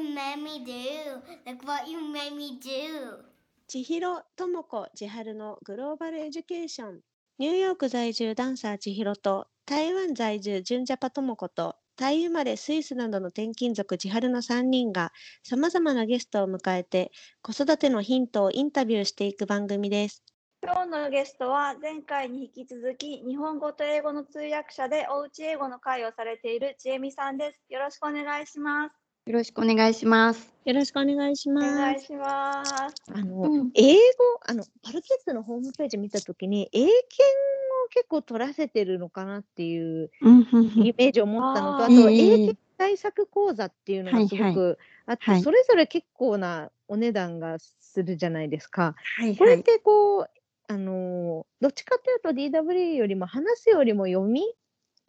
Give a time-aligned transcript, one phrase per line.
[0.00, 1.20] what you made me do?
[1.46, 3.24] Look what you made me do?
[3.68, 7.00] 千尋智子千春のグローバルエデュケーション
[7.38, 15.12] ニューヨーク在住ダンサー千尋と台湾在住純ジャパ智子とタイ生まれスイスなどの転勤族千春の3人が
[15.44, 17.12] さまざまなゲストを迎えて
[17.42, 20.24] 子育てのヒントをインタビューしていく番組です。
[20.62, 27.60] 今日のゲストは前回に引き続き日本語と英語の通訳者でおうち英語の会をされているちえみさんです。
[27.68, 28.99] よろしくお願いします。
[29.26, 30.52] よろしくお願いします。
[30.64, 31.74] よろしくお願いしおます。
[31.74, 33.02] 願いします。
[33.12, 33.98] あの、うん英語
[34.46, 40.40] あのパルキッズのホームページ見たときに英検を結構取らせてるのかなっていううん
[40.84, 48.94] イメージを持ったのと、あとええ英検対策講座っていうのがすごくあって、はいそれぞれ結構なお値段がするじゃないですか。
[49.18, 49.36] はいはい。
[49.36, 50.30] これってこう、
[50.68, 54.42] あのーどっちかというと DW よりも話すよりも読み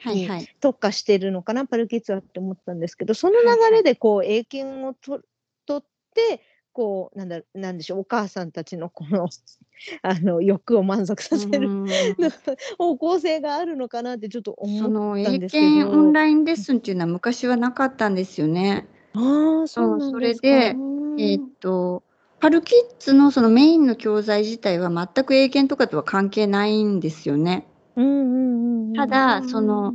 [0.01, 0.55] はいはい。
[0.59, 5.21] 特化してるのかなパルキッズはって思ったんですけどその流はいはいれでこう英検をと
[5.65, 6.41] 取って
[6.73, 9.29] こうなんだなんでしょうお母さんたちのこの
[10.01, 11.87] あの欲を満足させるうん
[12.77, 15.67] 方向性があるのかなってちょっとそ思ったんですけど。
[15.67, 18.87] 検オンラインレッスンっていうのは昔はなかったんですよね。
[19.13, 20.17] ああそうそ。
[20.17, 22.03] れでうんえーっと、
[22.39, 27.67] パルキッズのそのメインの教材自体は全く英検とかとは関係ないんですよね。
[27.95, 28.60] うんうん
[28.95, 29.93] ただ、その、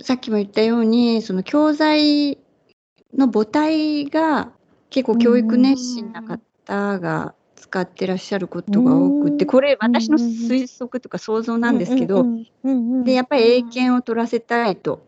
[0.00, 2.38] さっきも言ったように、その教材
[3.16, 4.52] の母体が
[4.90, 12.24] 結構教育熱心な方が使ってらっしゃることが多くて、うんこれ私の推測とか想像なんですけど、
[13.04, 15.06] で、やっぱり英検を取らせたいと。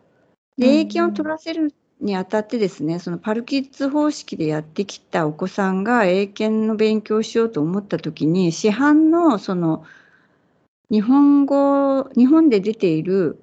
[0.56, 9.84] で、うん英検を取らせるにあたってですね、そのパルキッズ方式でやってきたお子さんが英検の勉強をしようと思った時に、市販のその
[10.90, 13.40] 日本語、日本で出ている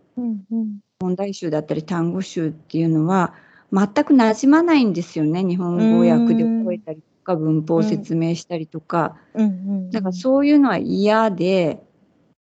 [1.02, 3.34] 問題集だったり単語集っていうのは
[3.72, 5.44] 全く馴染まないんですよね。
[5.44, 9.18] 日本語訳で覚えたりとか、文法を説明したりとか。
[9.92, 11.84] だからそういうのは嫌で、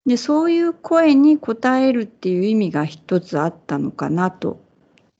[0.06, 4.65] で、そういう声に応えるっていう意味が一つあったのかなと。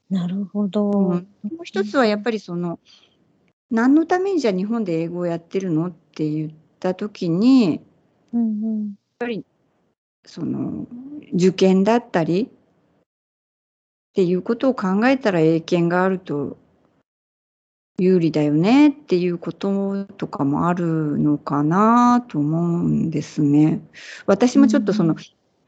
[0.09, 0.89] なるほど。
[0.89, 2.79] うんもう一つはやっぱりその、
[3.69, 5.87] 何のためにじゃあ日本で英語をやってるの？
[5.87, 7.81] って言った時に、
[8.33, 8.93] うんうん
[10.27, 10.85] その、
[11.33, 12.47] 受験だったりっ
[14.13, 16.57] ていうことを考えたら英検があると
[17.97, 23.81] 有利だよねっていうこととかもあるのかなと思うんですね。
[24.27, 25.17] 私もちょっとその、うん。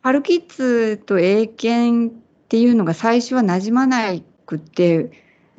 [0.02, 5.12] パルキッズと英検っていうのが最初は馴染まないくって、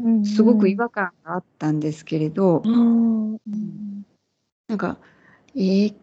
[0.02, 4.06] うんすごく違和感があったんですけれど、うんうん。
[4.68, 4.96] なんか、
[5.54, 5.94] えー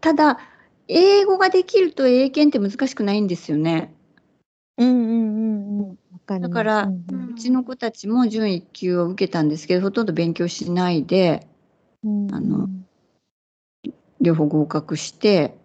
[0.00, 0.38] ただ、
[0.88, 3.94] 英語ができると英検って難しくないんですよね。
[4.76, 6.40] うんうんうんうん。
[6.40, 7.30] だからうんうん。
[7.30, 11.46] うちの子たちも準1級を受けたんですけど、ほとんど勉強しないで、
[12.04, 12.68] うんあの
[14.20, 15.56] 両方合格して、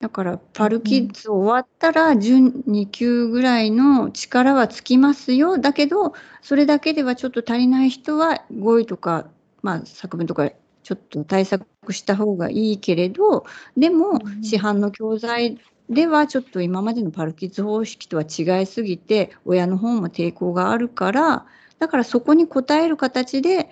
[0.00, 5.58] だから、パルキッズ終わったら、準2級ぐらいの力はつきますよ。
[5.58, 9.28] だけど、それだけではちょっと足りない人は、語彙とか、
[9.62, 10.50] まあ、作文とか、
[10.82, 13.44] ちょっと対策した方がいいけれど、
[13.76, 15.58] でもう、ん市販の教材
[15.88, 21.46] では、ちょっと今までのパルキッズ方式とは違いすぎて、親の方も抵抗があるから、
[21.78, 23.70] だからそこに応える形で、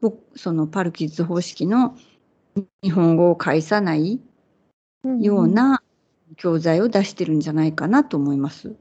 [0.00, 1.96] 僕そのパルキッズ方式の
[2.82, 4.20] 日本語を介さない
[5.20, 5.82] ような
[6.36, 8.74] 教材を出してるんじゃないかなと思います。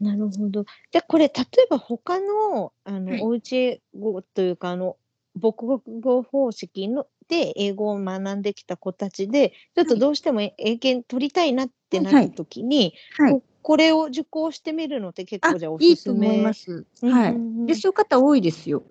[0.00, 0.64] なるほど。
[0.92, 4.96] で、これ、例えば他の、あの、はいおうち英語というか、あの、
[5.40, 13.42] 母国語方式ので英語を学んできた子たちで、ちょっとはいどうしても英検取りたいなってなはいった時に、はいこ。
[13.62, 16.26] これを受講してみるのって結あ構じゃあお、いいすすめ。
[16.26, 16.86] と思います。
[17.02, 17.30] うんはい。
[17.30, 18.84] うんうんで、そういう方多いですよ。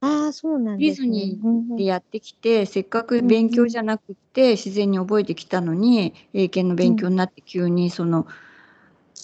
[0.00, 1.08] ああ、そうなんですね。
[1.08, 8.26] ディズニうんうんでやってきて、せっかく勉強じゃなくて、自然に覚えてきたのに、英検の勉強になって急にその、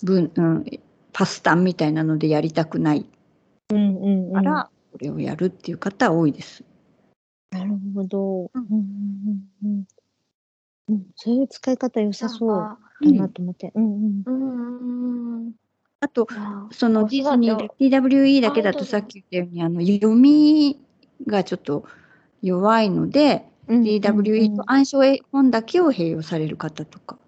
[0.02, 0.64] 文、うん、
[1.12, 3.06] パスタンみたいなのでやりたくない
[3.70, 6.64] うんうんうんから、これをやるっていう方多いです。
[7.50, 8.44] なるほど。
[8.44, 8.78] ううんんうん
[9.64, 9.84] うんうん
[10.88, 13.72] うんそういう使い方良さそうだうんなと思って。
[13.74, 15.52] うんうんうんうん
[16.02, 16.68] あと、うん。
[16.72, 20.80] そのディズニー、TWE だけだとさっき言ったように、あの、読み
[21.26, 21.84] がちょっと
[22.40, 23.82] 弱いので、うん。
[23.82, 27.18] DWE と暗唱本だけを併用される方とか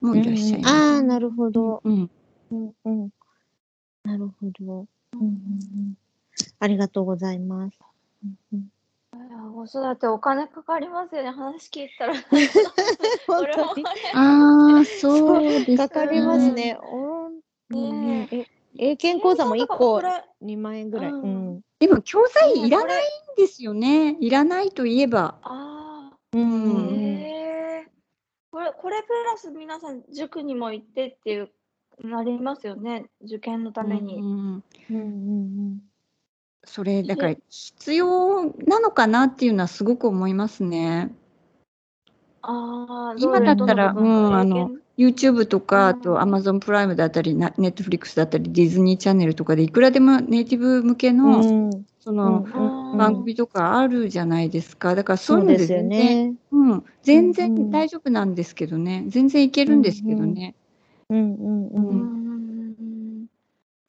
[0.00, 0.74] もいらっしゃいます。
[0.74, 1.80] ああ、なるほど。
[1.84, 2.10] うん、
[2.50, 3.10] うんうん。
[4.02, 4.86] なるほど。
[5.12, 5.94] うんうんうん。
[6.58, 7.78] ありがとうございます。
[8.24, 8.68] うんうん
[9.18, 11.30] いや子育てお金かかりますよね。
[11.30, 12.14] 話聞いたら。
[13.26, 13.84] 本当に？
[14.14, 16.78] ああ、 そうですかかりますね。
[17.70, 18.46] ねえ、
[18.78, 21.10] 英検講座も1個これ2万円ぐらい。
[21.10, 21.60] ううんん。
[21.80, 24.16] でも教材いらないんですよね。
[24.20, 25.38] いらないといえば。
[25.42, 27.18] あうあ、うん。
[28.50, 31.50] これ、これプラス皆さん塾にも行ってっていう、
[32.00, 33.10] なりますよね。
[33.22, 34.16] 受験のために。
[34.18, 35.87] うんうんうん
[36.68, 41.10] それだから必要なのかなっていうのはすごく思いますね。
[42.42, 51.84] ああ、今だったらうんあの YouTube とか、あうんと Amazon プライムだったり、な Netflix だったり、ディズニーチャンネルとかでいくらでもネイティブ向けうの、ん。
[52.00, 52.44] その、
[52.92, 54.94] うん番組とかあるじゃないですか。
[54.94, 56.34] だからそういうので全然、ね。
[56.50, 59.04] うん、全然ん大丈夫なんですけどね。
[59.08, 60.54] 全然いけるんですけどね。
[61.10, 61.70] うんうんう。
[61.74, 62.27] うんん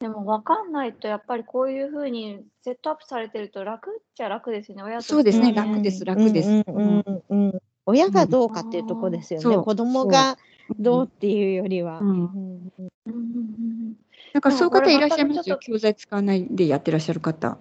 [0.00, 4.82] でも分かんないとやっぱりこういうふうにセットアップされてると楽っちゃ楽ですよね。
[4.82, 5.52] 親としてそうですね。
[5.52, 6.04] も楽です。
[6.06, 6.48] 楽です。
[6.48, 7.62] うんうんうんうん。
[7.84, 9.58] 親がどうかっていうとこですよね。
[9.58, 10.38] 子供が
[10.78, 11.98] どうっていうよりは。
[12.00, 12.08] うん。
[12.08, 12.62] うんうん
[13.06, 13.94] うんうん。
[14.32, 15.58] なんかそういう方いらっしゃいますよ。
[15.58, 17.58] 教材使わないでやってらっしゃる方。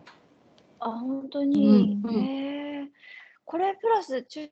[0.79, 2.87] あ本当に、え
[3.43, 4.49] これプラス中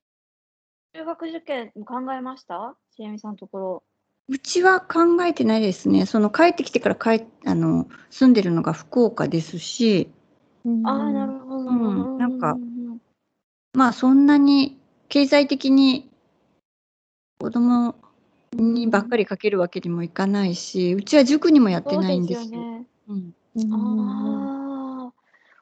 [0.94, 2.76] 中学受験も考えました？
[2.96, 3.84] ちえみさんのところ
[4.30, 6.06] うちは考えてないですね。
[6.06, 10.10] その帰ってきてから帰あの住んでるのが福岡ですし、
[10.66, 10.86] うん。
[10.86, 12.18] ああなるほど、うん。
[12.18, 13.02] なんかううん。
[13.74, 14.78] まあそんなに
[15.08, 16.10] 経済的に
[17.40, 17.96] 子供
[18.54, 22.46] にばっかりかけるわけにもいかないし、うちは塾にもやってないんですよ。
[22.46, 22.86] そうですよね。
[23.08, 23.34] うん。
[23.56, 25.14] うんああ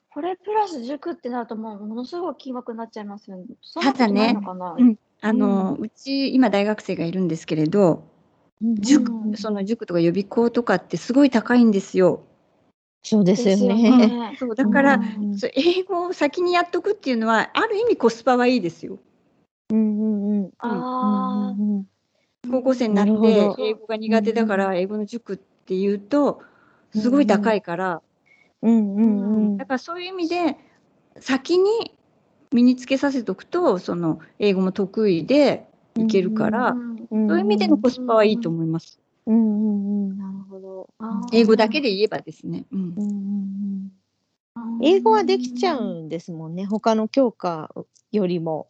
[0.09, 3.43] これプラス塾ってなるともうものすごい金額になっちゃいますよね。
[3.81, 4.39] ただね
[4.77, 4.97] うん。
[5.21, 8.14] あの、うち今大学生がいるんですけれど、
[8.61, 12.23] 塾、うんその塾とか予備校とかってすごい高いんですよ。
[13.03, 14.07] そうですよね。
[14.07, 14.35] ね。
[14.39, 18.99] そうだから、うん英語を先にやっとくっていうのはある意味コスパはいいですよ。
[19.71, 20.51] うんうんうん。
[20.59, 21.85] ああ、うん
[22.49, 26.41] 高校生になってど英語が苦手だから英語の塾っていうと
[26.93, 28.01] すごい高いから、
[28.61, 30.57] うんうんうんだからそういう意味で
[31.19, 31.95] 先に
[32.51, 35.67] 身につけさせておくとその英語も得意で
[35.97, 36.94] いけるから、うんうん。
[37.09, 38.99] そういう意味でのコスパはいいと思います。
[39.25, 40.17] うんうんうん。
[40.17, 40.89] なるほど。
[41.33, 42.65] 英語だけで言えばですね。
[42.71, 43.91] うんうんうん
[44.57, 44.85] うん。
[44.85, 46.65] 英語はできちゃうんですもんね。
[46.65, 47.73] 他の教科
[48.11, 48.67] よりも。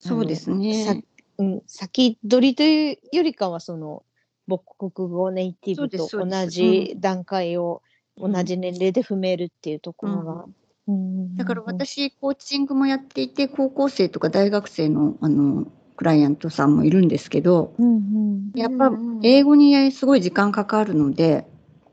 [0.00, 1.04] そうですさね。
[1.38, 4.04] うん、先取りというよりかはその
[4.48, 7.82] 母国語ネイティブと同じ段階を
[8.16, 10.44] 同じ年齢で踏めるっていうところが。
[10.88, 15.66] うんだから、私コーチングもやっていて高校生とか大学生のあの
[16.02, 18.50] クライアントさんもいるんですけどうんうん。
[18.56, 18.90] やっぱ
[19.22, 21.46] 英語にすごい時間かかるので、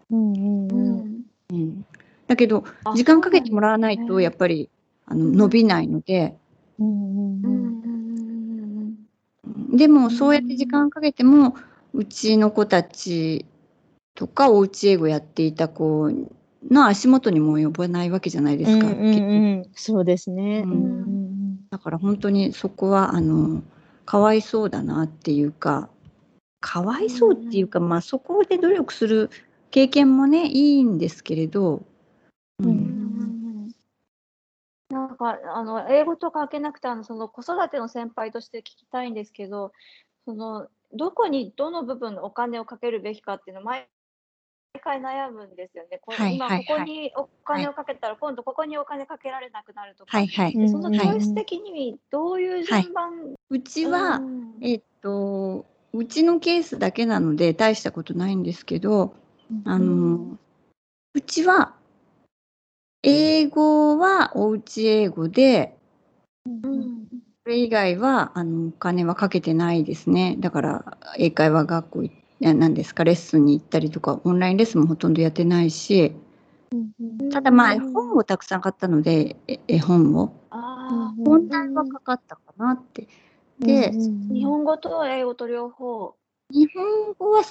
[0.09, 0.97] うんうんううん。
[0.97, 1.85] んうん、
[2.25, 4.71] だけどあ時間かけてもらわないとやっぱり
[5.05, 6.35] あのうん伸びないので、
[6.79, 7.75] うんうん
[9.43, 9.77] うん。
[9.77, 11.55] でもそうやって時間かけても
[11.93, 13.45] うちの子たち
[14.15, 16.11] とかおうち英語やっていた子
[16.67, 18.87] の足元にも及ばないわけじゃないですか。
[18.87, 19.11] うんうんう
[19.61, 19.65] ん。
[19.75, 20.63] そうですね。
[20.65, 21.69] うん。
[21.69, 23.61] だから本当にそこはあの
[24.09, 25.87] かわいそうだなっていうか
[26.61, 29.29] かわいそうっていうか、まあそこで努力する
[29.69, 31.83] 経験もねいいんですけれど、
[32.57, 32.69] ううん。
[32.69, 33.67] うん。
[33.67, 33.71] ん
[34.89, 39.73] なんかあの英語と関係なくてあのその子育ての先輩として聞きたいんですけど
[40.25, 43.63] そのどこにどの部分のお金をかけるべきかっていうのを
[44.73, 45.99] 毎回悩むんですよね。
[46.01, 46.65] こはい今はいはい。
[46.65, 53.11] ここにお金をかけたら今度ここにお金かけられなくなるとか、はいはい、うんそのチョイス的にどういう順番、
[53.49, 54.53] うちは、うん。
[54.61, 59.15] えっとうちのケースだけなので大したことないんですけど
[59.65, 60.37] あの、
[61.15, 61.73] うちは
[63.01, 65.75] 英語はおうち英語で
[66.45, 67.07] うん。
[67.43, 70.35] それ以外はあのお金はかけてないですね。
[70.37, 73.03] だから英会話学校いや何ですか？
[73.03, 76.13] レッスンに行ったりとかオンラインレッスンもほとんどやってないし。
[77.31, 77.93] ただまあうん。
[77.93, 80.33] 本をたくさん買ったのでえ絵本を。
[81.25, 83.07] 本題はかかったかなって。
[83.59, 86.15] で日本語と英語と両方。
[86.51, 87.43] 日本語は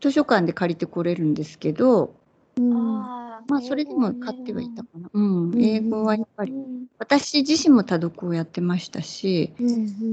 [0.00, 2.14] 図書館で借りてこれるんですけど
[2.58, 5.08] あーまあそれでも買ってはいたかな。
[5.12, 5.50] うん。
[5.52, 9.52] うん英語はやっぱりうん私自身も多読をやってましたし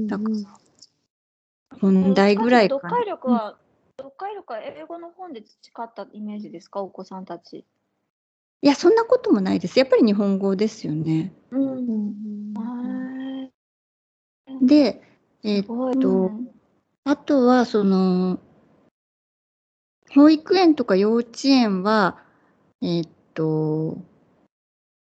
[0.08, 0.30] だから
[1.80, 2.80] 本題ぐらいかな。
[2.80, 3.56] 読解力は、
[4.02, 7.64] 読解力は英語の本で培ったイメージですか、お子さんたち。
[8.60, 9.78] いやそんなこともないです。
[9.78, 11.32] やっぱり日本語ですよね。
[11.50, 12.54] うん。
[14.66, 15.02] で、
[15.44, 15.98] えーすごい。
[15.98, 16.48] とうん
[17.04, 18.38] あとはその
[20.14, 22.22] 保育園とか幼稚園は
[22.80, 23.98] えーっと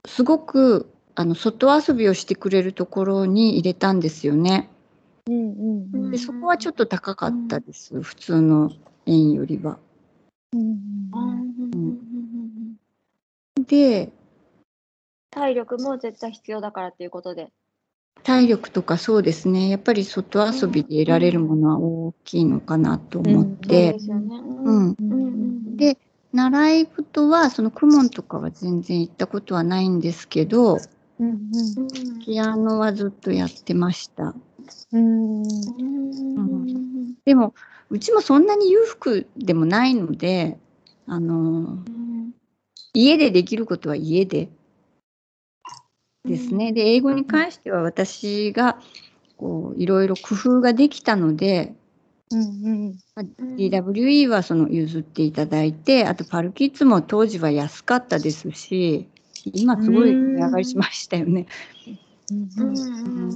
[0.07, 4.69] すごくあの外遊びをしてくれるところに入れたんですよね。
[5.27, 8.71] うんでそこはちょっと高かったです、普通の
[9.05, 9.79] 園よりは。
[10.53, 12.77] うんうんうん
[13.57, 13.63] うん。
[13.65, 14.11] で
[15.31, 17.51] 体力も絶対必要だからっていうことで。
[18.23, 19.69] 体力とかそうですね。
[19.69, 23.97] やっぱり外遊びで得られるものは大きいのかなと思って。
[25.75, 25.97] で
[26.31, 30.79] 習い事はその公文とかは全然行ったことはないんですけど
[31.19, 32.19] うんうん。
[32.25, 34.33] ピアノはずっとやってました。
[34.91, 35.43] うん。
[35.43, 35.45] う
[36.41, 37.15] ん。
[37.25, 37.53] でも
[37.89, 40.57] うちもそんなに裕福でもないので
[41.07, 41.39] あのう
[41.89, 42.33] ん
[42.95, 44.49] 家でできることは家で。
[46.25, 46.71] ですね。
[46.71, 48.79] で英語に関しては私が
[49.37, 51.75] こういろいろ工夫ができたので、
[52.31, 53.25] うんまあ
[53.57, 59.07] DWE はその譲っていただいてあとパルキッズも当時は安かったですし
[59.45, 61.47] 今すごい値上がりしましたよね。
[62.31, 63.35] うんうん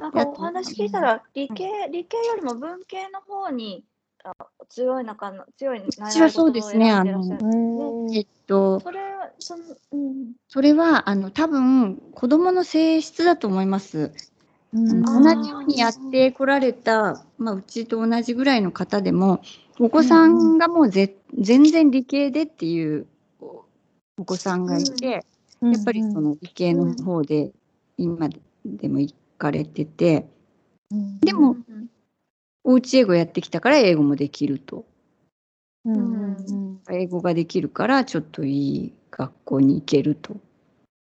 [0.00, 3.82] なんかお話聞いたら理系理系よりも文系の方に
[4.24, 4.32] あ
[4.68, 8.14] 強いのかな強い習いちはそうですね事を選んでらっしゃるうん。
[8.14, 10.32] えっとそれはそのうん。
[10.48, 14.12] それはあの多分子どもの性質だと思います。
[14.74, 15.02] うん。
[15.02, 19.40] 同じようにやってこられた、まあ、うちと同じぐらいの方でも
[19.78, 20.58] お子さん。
[20.58, 23.06] がもうぜ、全然理系でっていう
[24.18, 27.52] おお子さんがいて、やっぱりその理系の方で
[27.98, 28.28] 今
[28.64, 30.26] でも行かれてて、
[31.20, 31.88] でもうん
[32.68, 34.84] おうち英語やってきたから英語もできると。
[35.84, 40.36] うんうん英語ができるからちょっといい学校に行けると。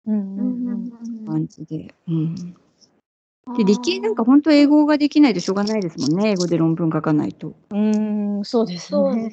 [0.07, 1.27] うんうんうんうん。
[1.27, 1.95] 感じで。
[2.09, 2.35] うん。
[3.57, 6.31] で理系なんか本当英語ができないとしょうがないですもんね。
[6.31, 7.55] 英語で論文書かないと。
[7.71, 9.33] うんそうですね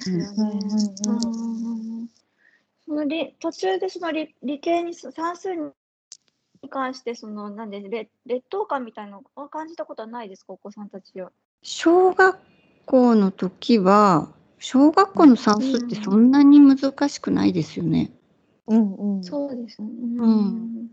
[2.87, 5.71] その理途中でその理理系に算数に
[6.69, 10.53] 関してそのなんで劣劣等感みたいなのを感じたことはないですか？
[10.53, 11.31] お子さんたちは。
[11.61, 12.39] 小学
[12.85, 14.29] 校の時は
[14.59, 18.11] 小学校の算数ってそんなに難しくないですよね。
[18.67, 19.89] うんうんそうですね。
[19.89, 20.87] うん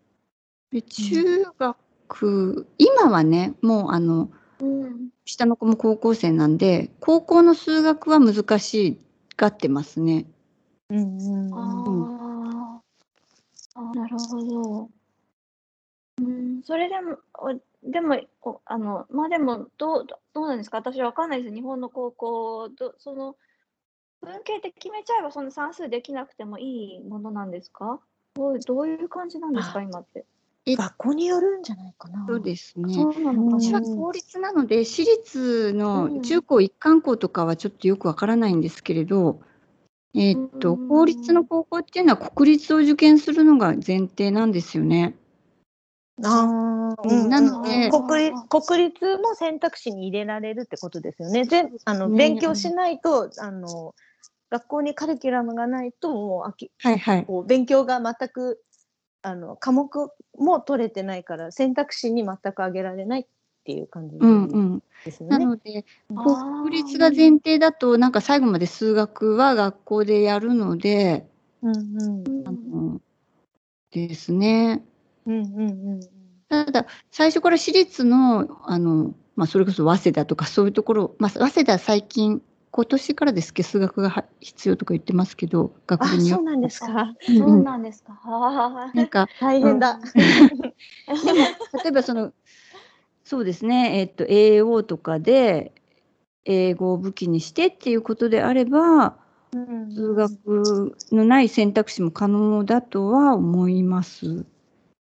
[0.71, 8.99] で中学今はねもうあのうん下の子も高校生なんで高校の数学は難し
[9.37, 10.27] がってますね。
[10.91, 14.91] うんうんあーあーなるほど。
[16.21, 20.79] うん、それでも、おでも、おあの、まあでも、どう、どどうなんですか？
[20.79, 21.55] 私わかんないです。
[21.55, 23.37] 日本の高校、どその、
[24.23, 28.01] 文系って決めちゃえば、その算数できなくてもいいものなんですか？
[28.37, 29.81] どうどういう感じなんですか？
[29.81, 30.25] あ今って。
[30.67, 32.25] 学校によるんじゃないかな。
[32.27, 32.95] そうですね。
[32.95, 39.41] そうなのか私なは公立なので私立うんの中高一貫校とかはちょっとよくわからないんですけれど、
[40.15, 45.15] えーっとうん公立の高校っていうのは国立を受験するのが前提なんですよね。
[46.23, 51.45] ああ、うんなので国立国立も選択肢に入れられるってことですよね。
[51.45, 53.95] ぜあのね勉強しないとあの
[54.51, 57.25] 学校にカリキュラムがないともうあきはいはい。
[57.25, 58.61] こう勉強が全く
[59.23, 63.27] あの科目も取れてないから選択肢に全く上げられないっ
[63.65, 64.83] ていう感じうんうん。
[65.05, 65.39] ですよね。
[65.39, 71.27] なので国立が前提だとなんか最後まで数学は学校でやるので、
[71.63, 73.01] うんうんあの
[73.91, 74.85] ですね。
[75.27, 76.01] うんうんうん
[76.49, 87.15] ただ最初から私立のあの、まあ、それこそ早稲田とかそういうところ、まあ、早稲田最近今年からですけど数学がは必要とか言ってますけど学あ部によそうなんですか。
[87.29, 88.21] うんそううんなんですか。
[88.95, 90.01] なんか大変だ。
[91.25, 91.39] でも
[91.83, 92.33] 例えばその
[93.25, 95.73] そうですね、えっと AO とかで
[96.45, 99.17] 英語を武器にしてっていうことであれば
[99.53, 99.95] うん。
[99.95, 104.45] 数学のない選択肢も可能だとは思います。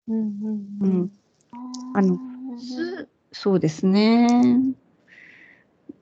[0.09, 1.11] うん
[1.95, 2.19] あの
[2.59, 4.75] すそうですね。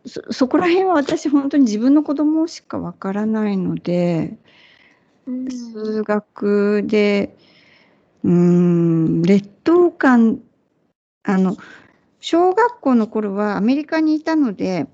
[0.06, 4.36] そそこら辺は私本当に自分の子供しかわからないので、
[5.26, 5.50] うん。
[5.50, 7.36] 数学で
[8.24, 10.40] うーん劣等感
[11.22, 11.56] あの
[12.20, 14.86] 小学校の頃はアメリカにいたので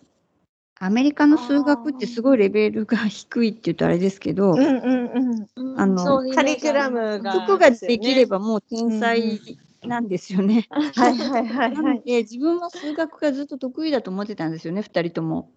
[0.79, 5.47] アメリカの数学ってすごいレベルが低いって言うとあれですけど、うんうんうん。
[5.57, 9.41] うんあのカリキュラムが服ができればもう天才
[9.85, 10.67] なんですよね。
[10.71, 11.97] はいはいはいなはい。
[11.99, 15.51] ので自分は数学がずっと得意だと思ってたんですよね2人とも。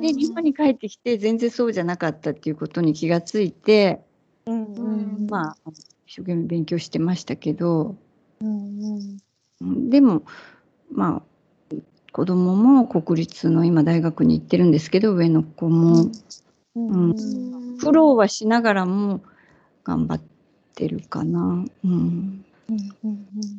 [0.00, 4.00] で日本に帰ってきて全然そうじゃなかったっていうことに気がついて、
[4.46, 5.26] うんうん。
[5.28, 5.56] まあ
[6.06, 7.96] 一生懸命勉強してましたけど。
[8.40, 9.18] うんうんうん
[9.88, 10.22] でも
[10.90, 11.76] まあ
[12.12, 16.10] 子供も国立の今大学に行ってるんですけど上の子も。
[16.74, 17.76] うん。
[17.78, 19.20] 苦労はしながらも
[19.84, 20.20] 頑張っ
[20.74, 21.64] てるかな。
[21.84, 22.44] うん、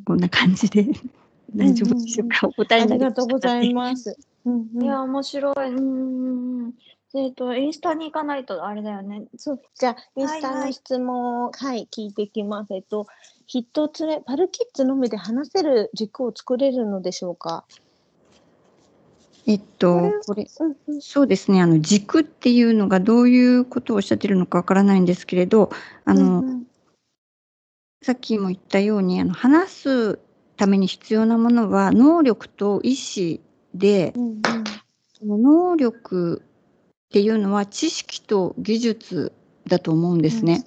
[0.04, 0.86] こんな感じで。
[1.54, 3.22] 大丈夫でしょうか、お答えありになりました。
[3.22, 4.18] がとうございます。
[4.44, 4.68] うん。
[4.74, 5.68] うんいや、面白い。
[5.68, 5.80] う
[6.68, 6.72] ん。
[7.14, 9.24] えっと、インスタに行かないとあれだよね。
[9.36, 12.74] そう、じゃあ、インスタの質問を、はい、聞いていきます。
[12.74, 13.06] えっと、
[13.46, 17.64] 一つ目、パルキッズのみで話せる軸を作れるのでしょうか？
[19.46, 20.46] えっとこれ。
[21.00, 21.60] そうですね。
[21.60, 25.70] あの軸っていうのがどういうことをおっしゃってるのかわからないんですけれど
[26.06, 26.64] あの、うんうん。
[28.02, 30.18] さっきも言ったようにあの話す
[30.56, 33.40] ために必要なものは能力と意思
[33.74, 34.40] でうんうん。
[35.12, 39.32] その能力っていうのは知識と技術
[39.66, 40.64] だと思うんですね。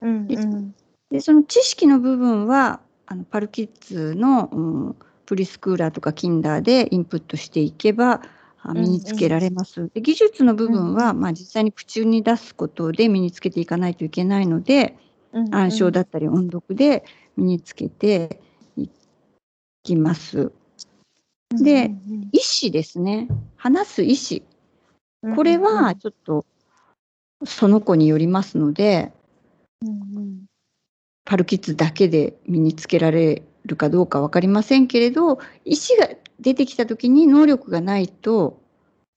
[0.00, 0.74] うんうん
[1.16, 8.22] でその知識の部分はあのパルキッズの、うんプリスクーラーとかキンダーでインプットしていけば
[8.62, 9.90] あ身につけられます。
[9.92, 14.96] で技術の部分は、まあ、実際に口に出すことで身につけていかないといけないので、
[15.32, 17.04] うんうん暗唱だったり音読で
[17.36, 18.40] 身につけて
[18.76, 18.88] い
[19.82, 20.52] きます。
[21.50, 23.26] でうん意思ですね。
[23.56, 24.46] 話す意思。
[25.24, 26.46] うんこれはちょっと
[27.44, 29.12] その子によりますので、
[29.82, 30.46] うんうん
[31.26, 36.08] パルキッズだけで身につけられるかどうか分かりませんけれど意思が
[36.40, 38.62] 出てきた時に能力がないと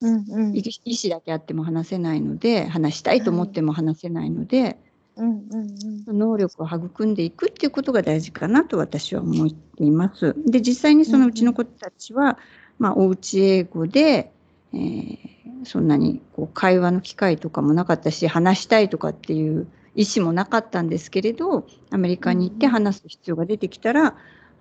[0.01, 0.55] うんうん。
[0.55, 4.77] 意意思だけあっても話せないので話したいと思っても話せないので、
[5.17, 5.75] うんうん
[6.07, 6.17] うん。
[6.17, 10.35] 能力を育んでいくっていうことが大事かなと私は思っています。
[10.45, 12.37] で実際にそのうちの子たちは、
[12.77, 14.31] まあ、おうち英語で、
[14.73, 24.15] えーそんなにこう会話の機会とかもなかったし話したいとかっていう意思もなかったんですけれどアメリカに行って話す必要が出てきたら、あ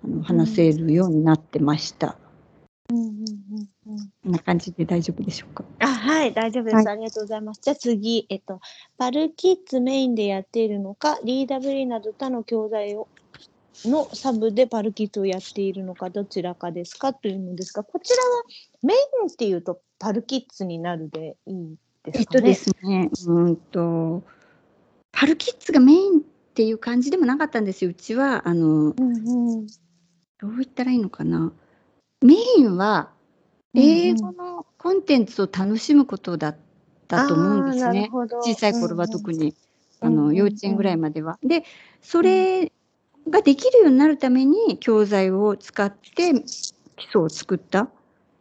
[0.07, 2.17] の話せるようになってました。
[2.91, 3.15] うんうんうん
[3.87, 5.63] うんこんな感じで大丈夫でしょうか？
[5.79, 6.75] あ、はい、大丈夫です。
[6.75, 7.61] はいありがとうございます。
[7.63, 8.59] じゃあ次、えっと、
[8.97, 13.07] パルキッズメインでやっているのか、DW など他の教材を
[13.85, 17.13] のサブでパルキッズをやっているのか、どちらかですか？
[17.13, 18.43] というのですが、こちらは
[18.81, 22.17] メインっていうとパルキッズになるでいいですかね？
[22.19, 24.23] えっとですね、うーんと
[25.19, 26.21] パルキッズがメインっ
[26.53, 27.89] ていう感じでもなかったんですよ。
[27.89, 29.67] うちはあのうんうん。
[29.67, 31.51] どう言ったらいいのかな。
[32.21, 33.09] メインは
[33.73, 36.57] 英語のコンテンツを楽しむことだっ
[37.09, 37.83] たと思うんですね。
[37.83, 39.53] あーなるほど小さい頃は特に、うんうん
[40.01, 41.37] あのうんうん幼稚園ぐらいまでは。
[41.43, 41.65] で
[42.01, 42.71] それ
[43.29, 46.31] ができるようになるために教材を使って
[46.95, 47.89] 基礎を作った。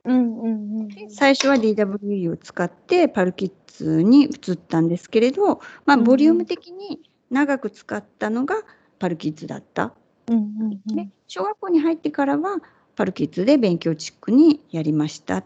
[0.09, 0.89] うんうんうん。
[1.11, 8.57] 最初は DWE を使ってパルキッズに移ったんですけれど、まあ、ボリューム的に長く使ったのが
[8.99, 9.93] パルキッズだった。
[10.29, 12.63] うんうんうんで小学校に入ってからは
[12.97, 15.45] パルキッズで勉強チックにやりましたっ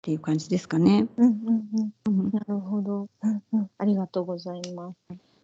[0.00, 1.06] ていう感じですかね。
[1.18, 3.08] うんうんなるほど。
[3.22, 3.70] うんうん。
[3.76, 4.96] ありがとうございます。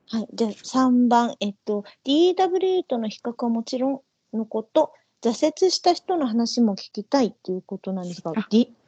[0.08, 0.28] はい。
[0.32, 8.32] じゃあ3番、えっと、DW との比較はもちろんのこと、挫折した人の話も聞きたいっていうことなんですが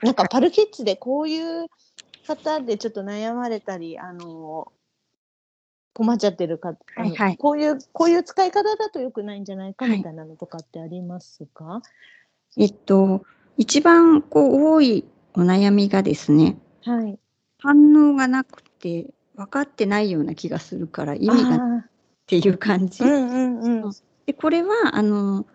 [0.02, 1.66] なんかパルキッズでこういう
[2.26, 4.70] 方でちょっと悩まれたり、あの、
[5.94, 11.82] 困っちゃってるか、あのはいはいこういう、こういう使い方だと良くないんじゃないかはいみたいなのとかってありますか？
[12.56, 13.24] えっと
[13.56, 17.18] 一番こう多いお悩みがですねはい。
[17.58, 21.88] 反応がなくて分かってないような気がするから意味がっあ
[22.26, 23.02] ていう感じ。
[23.02, 23.92] ーうんうんうん。
[24.26, 25.46] でこれはあの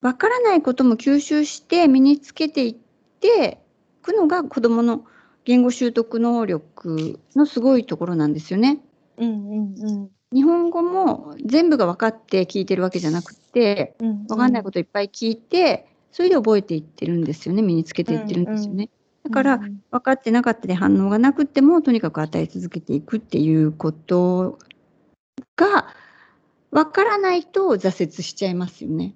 [0.00, 2.74] 分からないことも吸収して身につけていっ
[3.20, 3.58] て
[4.00, 5.04] いくのが子どもの
[5.44, 8.80] 言語習得能力のすごいところなんですよね。
[9.16, 10.10] うんうんうん。
[10.32, 18.90] 日本語も全部が分かって聞いてるわけじゃなくてうん分かんないこといっぱい聞いてそれで覚えていってるんですよね身につけていってるんですよね。
[19.24, 24.58] だからうん分かってなかったで反応がなくってもとにかく与え続けていくっていうこと
[25.56, 25.88] が
[26.70, 29.14] 分からないと挫折しちゃいますよね。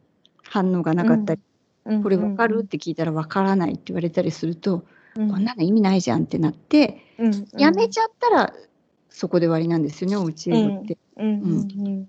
[0.52, 1.40] 反応がなかったり、
[1.86, 2.02] うん。
[2.02, 2.60] これ分かる？
[2.62, 4.84] って聞いたら分からないって言われたりすると、
[5.16, 5.30] うん。
[5.30, 7.48] こんなの意味ないじゃんってなって、うん。
[7.56, 8.54] やめちゃったら
[9.08, 10.98] そこで終わりなんですよねおうち英語って。
[11.16, 11.26] うん。
[11.26, 12.08] うん。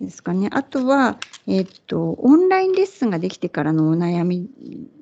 [0.00, 0.48] ですかね。
[0.52, 4.48] あとは、えっとオンラインレッスンができてからのお悩み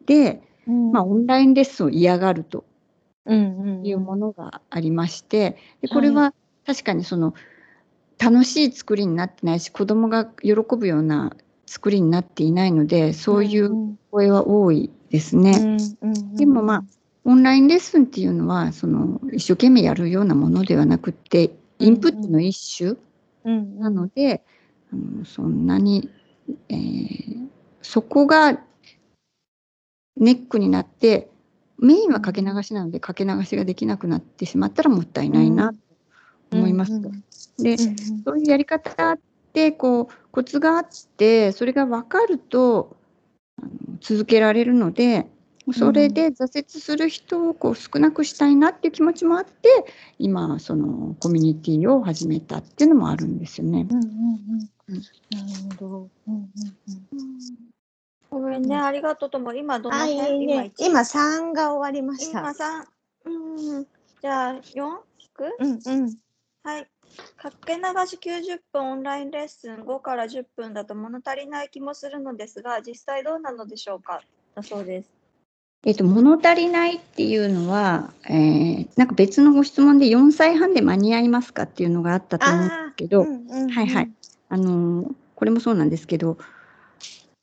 [0.06, 0.92] で、うん。
[0.92, 2.64] まあ、オンラインレッスンを嫌がると
[3.26, 6.34] いうものがありましてでこれは
[6.66, 7.34] 確かにその
[8.18, 11.36] 楽しい作りになってないし子どもが喜ぶような
[11.66, 15.78] 作りになっていないのでそういう声は多いですね。
[16.34, 16.84] でもまあ
[17.24, 22.94] オンラインレッスンっていうのはその一生懸命やるようなものではなくってインプットの一種
[23.44, 24.42] うんなので、
[25.24, 26.10] そんなに、
[26.68, 27.46] えー
[27.86, 28.58] そこが
[30.16, 31.30] ネックになって
[31.78, 35.72] メインはかけ流しなのでかけ流しができなくなってしまったらもったいないな
[36.50, 37.00] と思います。
[37.58, 39.18] で、そういうやり方
[39.56, 42.94] ってこうコツがあってそれが分かると
[43.58, 45.26] あの続けられるので
[45.72, 49.86] それで挫折する人をこう少なくしたいなっていう気持ちもあって
[50.18, 53.86] 今そのコミュニティを始めたっていうのもあるんですよね。
[53.90, 54.10] うんうんうん
[54.88, 56.10] うんなるほど。
[56.28, 56.42] うんうん
[57.12, 57.38] うん
[58.28, 59.54] ごめんね、ありがとうとも。
[59.54, 60.42] 今どの辺？
[60.42, 60.72] いね。
[60.78, 62.54] 今三が終わりまし今た。
[62.54, 62.86] 三。
[63.24, 63.86] うん。
[64.20, 64.90] じゃあ四？
[64.92, 65.56] 聞く？
[65.58, 66.16] うんうん。
[66.64, 66.88] はい。
[67.36, 74.22] かけ流し90分オンラインレッスン5から10分だと物足りない気もするのですが、実際どうなのでしょうか？
[74.54, 75.10] だそうです。
[75.84, 84.10] えっと、物足りないっていうのは、えーなんか別のご質問で4歳半で間に合いますかっていうのがあったと思うんですけど、うんうんうんはいはい。
[84.48, 86.38] あのーこれもそうなんですけど、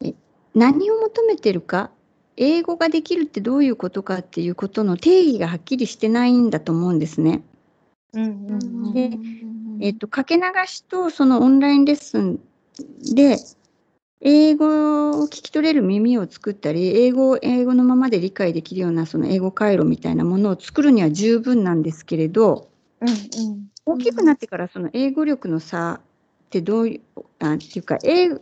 [0.04, 0.16] え
[0.56, 1.92] 何を求めてるか、
[2.36, 7.44] 英語ができるってどういうことかっていうことの定義がはっきりしてないんだと思うんですね。
[8.14, 8.56] うんうんう
[8.90, 8.94] ん。
[8.94, 9.18] で
[9.82, 12.40] えっと、かけ流しとそのオンラインレッスン
[13.14, 13.38] で、
[14.22, 22.70] 英語を聞き取れる耳を作ったり、英語を英語のままで理解できるようなその英語回路みたいなものを作るには十分なんですけれど、
[23.02, 28.42] うんうん大きくなってからその英語力の差ってどういう、あっていうか、英語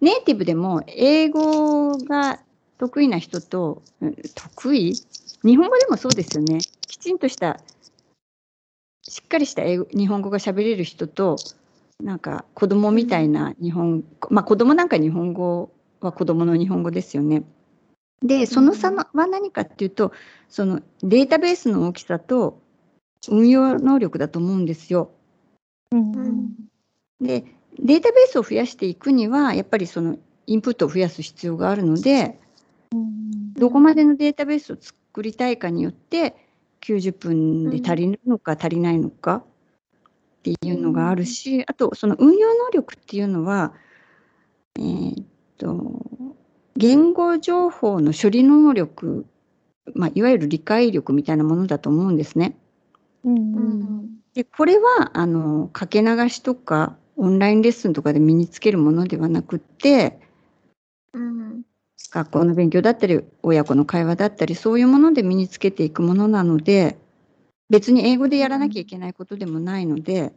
[0.00, 2.38] ネイティブでも英語が
[2.78, 4.94] 得意な人と、うん得意？
[5.42, 6.60] 日本語でもそうですよね。
[6.86, 7.58] きちんとした、
[9.08, 11.36] しっかりした英語日本語が喋れる人と、
[12.02, 17.44] なんか子供みたいな日本、まあ子供なんか日本語は子供の日本語ですよね。
[18.22, 20.12] で、その差のは何かっていうと、
[20.48, 22.60] そのデータベースの大きさと
[23.28, 25.10] 運用能力だと思うんですよ。
[25.92, 26.54] うんうん
[27.20, 27.44] で、
[27.78, 32.38] データベースを増やしていくには、やっぱりそのインプットを増やす必要があるので、
[32.92, 36.45] うんどこまでのデータベースを作りたいかによって、
[36.86, 39.44] 90分で足りるのか足りないのかっ
[40.42, 43.74] ていうのがあるし、あとその運用能力っていうのは、
[44.78, 45.24] えーっ
[45.58, 46.00] と、
[46.76, 49.26] 言語情報の処理能力、
[49.94, 52.56] まあ、いわゆる理解力みたいなものだと思うんですね。
[53.24, 60.20] うんで、これは、あの、かけ流しとか、オンラインレッスンとかで身につけるものではなくって、
[61.14, 61.45] うん
[62.10, 66.98] 学校の勉強だったり、親子の会話だったり、そういうもので身につけていくものなので、
[67.68, 70.32] 別に英語でやらなきゃいけないことでもないので、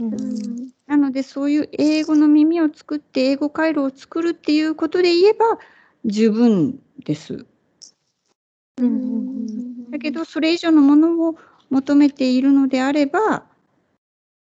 [0.00, 5.58] うんなので、そういう英語の耳を作って、英語回路を作るっていうことで言えば、
[6.04, 7.46] 十分です。
[8.78, 11.36] うんうんだけど、それ以上のものを
[11.68, 13.44] 求めているのであれば、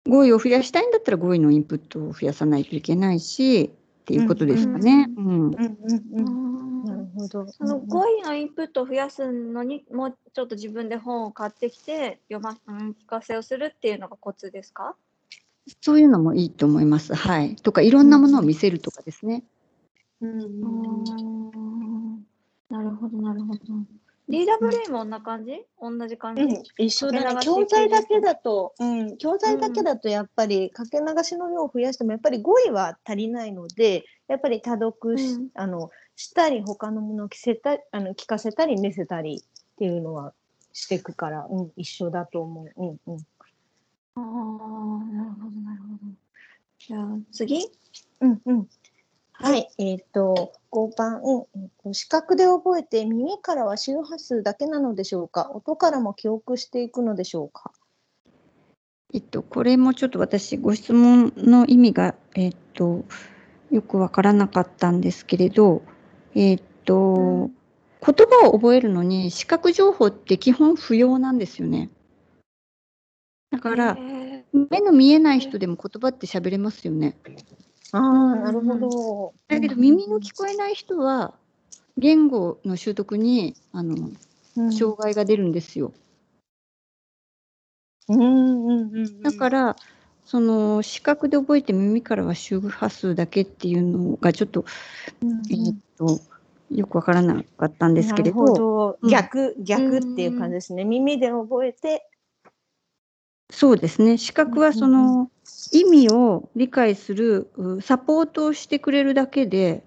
[0.08, 3.70] 語彙を増やしたいんだったら語彙のインプットを増やさないといけないし、
[4.08, 5.06] っていうことですかね。
[5.18, 5.54] うんうんうんう
[6.14, 7.46] うんんなるほど。
[7.48, 14.96] その語彙のインプットを増やすのにもうちょっと自分で本を買ってきて読ま、うん、聞かせをするっていうのがコツですか？
[15.82, 17.14] そういうのもいいと思います。
[17.14, 17.56] はい。
[17.56, 19.44] とか、いろんなものを見せるとかですね。
[20.22, 21.04] うんうん
[22.70, 23.60] なるほどなるほど。
[24.28, 25.64] DWA もこんな感じ？
[25.80, 27.40] 同じ感じ、うん、一緒だね。
[27.42, 40.34] 教材だけだと、うん、教材だけだとやっぱりかけ流しの量を増やしてもやっぱり語彙は足りないので、やっぱり多読し,、うんあのしたり他のものを着せたあの聞かせたり見せたりっていうのは
[40.72, 42.72] していくから、うん、一緒だと思う。
[42.76, 43.26] うんうん。
[44.16, 46.12] ああなるほどなるほど。
[46.78, 47.70] じゃあ次？
[48.20, 48.68] うんうん。
[49.32, 51.22] はい、えっ、と、5番、
[51.92, 55.50] 視覚で覚えて耳からは周波数だけなのでしょうか？
[55.52, 57.72] 音からも記憶していくのでしょうか？
[59.14, 63.04] えっと、これもちょっと私、ご質問の意味が、えっと、
[63.70, 65.82] よくわからなかったんですけれど、
[66.34, 67.54] えっと、うん
[68.00, 71.90] 言葉を覚えるのに視覚情報って基本不要なんですよね。
[73.50, 77.16] だから、へ目の見えない人でも言葉って喋れますよね。
[77.92, 79.34] ああ、なるほど。
[79.48, 81.34] だけど耳の聞こえない人は
[81.96, 84.10] 言語の習得にあの
[84.56, 85.92] うん障害が出るんですよ。
[88.08, 89.22] うんうんうんうん。
[89.22, 89.76] だから、
[90.24, 94.64] その視覚で覚えて耳からは周波数だけっていうのがちょっと、
[95.22, 96.20] うんえーっと
[96.70, 100.84] よくわからなかったんですけれどどうん逆、逆っていう感じですね。
[100.84, 102.06] 耳で覚えて、
[103.50, 104.18] そうですね。
[104.18, 105.30] 視覚はそうんの
[105.72, 109.84] 意味を理解するうサポートをしてくれるだけで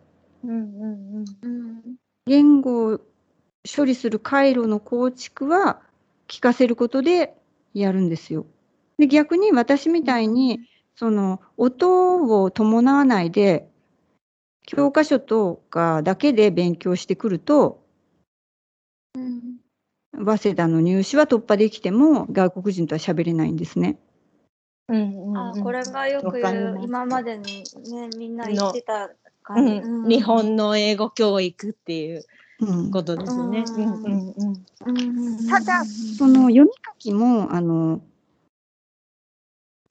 [2.25, 2.99] 言語を
[3.75, 5.81] 処理する回路の構築は
[6.27, 7.35] 聞かせることで
[7.73, 8.45] やるんですよ。
[8.97, 10.61] で逆に私みたいに
[10.95, 13.69] その音を伴わないで
[14.65, 17.80] 教科書とかだけで勉強してくるとうん
[20.13, 23.97] 早稲田の入試は突破できても外国人とは喋れないんですね。
[24.87, 32.23] うんうんうんあこれがよくわかります今までにねみんな言ってたう感じ、ん、日本の英語教育っていう。
[32.61, 33.63] うんことですね。
[33.67, 34.33] ううんんうん
[34.85, 35.47] うん。
[35.47, 38.01] ただその読み書きも、あの、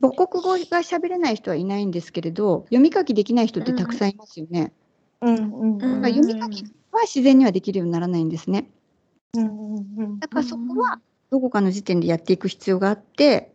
[0.01, 4.73] 母国語が喋れない人はいないんですけれど、読み書きできない人ってたくさんいますよね。
[5.21, 5.43] 読
[6.23, 8.71] み書きは自然にはできるようにならないんですね。
[9.35, 13.53] うんうんだからそこはどこかの時点でやっていく必要があって、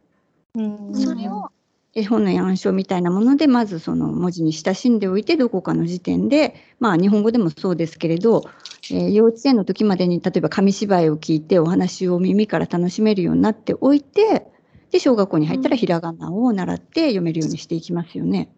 [0.53, 1.49] うんそれを
[1.93, 8.43] 絵本の暗唱みたいなものでまずその文字に親しんでおいてどこかの時点でまあ日本語でもそうですけれど、
[8.91, 14.45] えー幼稚園の時までに例えば紙芝居を聞いてお話を耳から楽しめるようになっておいて
[14.91, 18.49] で小学校に入ったらひらがなを習って読めるようにしていきますよね。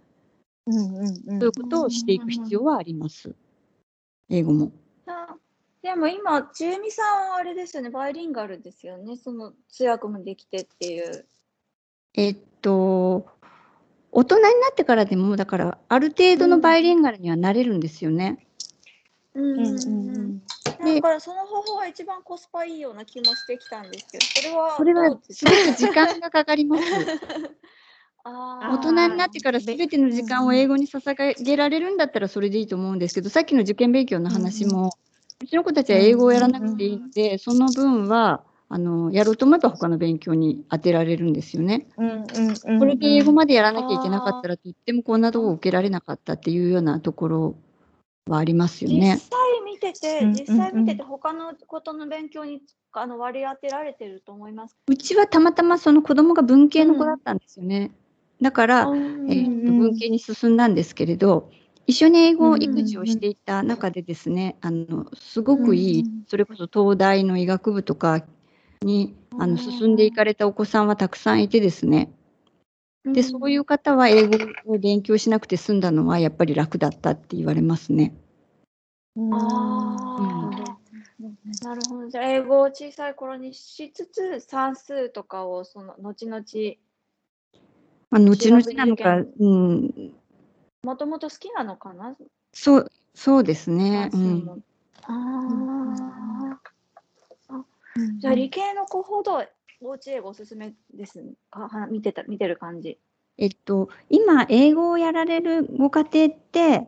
[0.65, 3.35] うんうんうんそういうことをしていく必要はあります。
[4.29, 4.71] 英語も。
[5.89, 11.25] あでも今、千恵美さんはあれですよね、バイリンガルですよね、その通訳もできてっていう。
[12.13, 13.27] えっと
[14.11, 18.47] 大人になってからでもだからある程度のバイリンガルにはなれるんですよね。
[19.35, 20.41] うんうんうんうん
[20.79, 26.83] だからその方法が一番コスパいいような気もしてきたんですけど、それはそれはすごく時間がかかります。
[28.23, 34.91] あ大人になってから全ての時間を英語に捧げられるんだったらそれでいいと思うんですけど、さっきの受験勉強の話も、
[35.41, 41.87] うちの子たちは英語をやらなくていいので、その分はあのやろうと思えば他の勉強に当てられるんですよね。
[41.97, 42.23] うんうん
[42.65, 47.55] うんこれで英語までやらなきゃいけなかったら、とってもこんなとこ受けられなかったっていうようなところ
[48.27, 49.17] はありますよ実ね。
[49.17, 54.75] 際見てて、うん実際見てて、他のことの勉強にあの割り当てられてると思います？
[54.87, 57.91] うちはたまたまその子供が文系の子だったんですよね。
[58.41, 61.51] だから、えーとうん文系に進んだんですけれど、
[61.87, 68.25] 一緒に英語育児をしていた中でですね、あのすごくいい、うんそれこそ東大の医学部とか
[68.81, 72.11] にあの進んでいかれたお子さんはたくさんいてですね、
[73.05, 78.13] でそういう方は英語を勉強しなくて済んだのはやっぱり楽だったって言われますね。
[79.15, 79.29] うん。
[79.29, 79.37] な
[81.73, 82.09] るほど。
[82.09, 86.43] じゃあ、英語を小さい頃にしつつ、算数とかをその後々、
[88.09, 90.13] まあ、後々なのか、うん、
[90.87, 92.15] もともと好きなのかな？
[92.53, 94.21] そうそうですね算。
[94.23, 94.63] うん。
[95.03, 96.59] あ
[97.51, 97.57] あ。
[98.19, 99.43] じゃあ、理系の子ほど、
[99.81, 101.21] おうち英語おすすめです
[101.51, 101.67] か？
[101.67, 102.97] は見てた、見てる感じ。
[103.37, 106.87] えっと、今、英語をやられるご家庭って、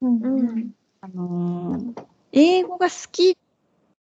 [0.00, 0.74] うんうん。
[1.00, 3.38] あのー英語が好き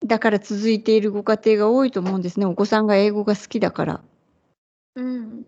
[0.03, 2.47] だから続いているご家庭が多いと思うんですね。
[2.47, 4.01] お子さんが英語が好きだから。
[4.95, 5.43] うん。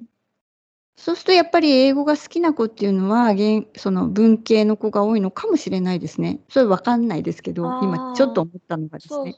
[1.02, 6.42] そうするとやっぱり英語が好きな子っていうのは現その文系の子が多いのかもしれないですね。
[6.48, 9.36] それわかんないですけど今ちょっと思ったのがですね。。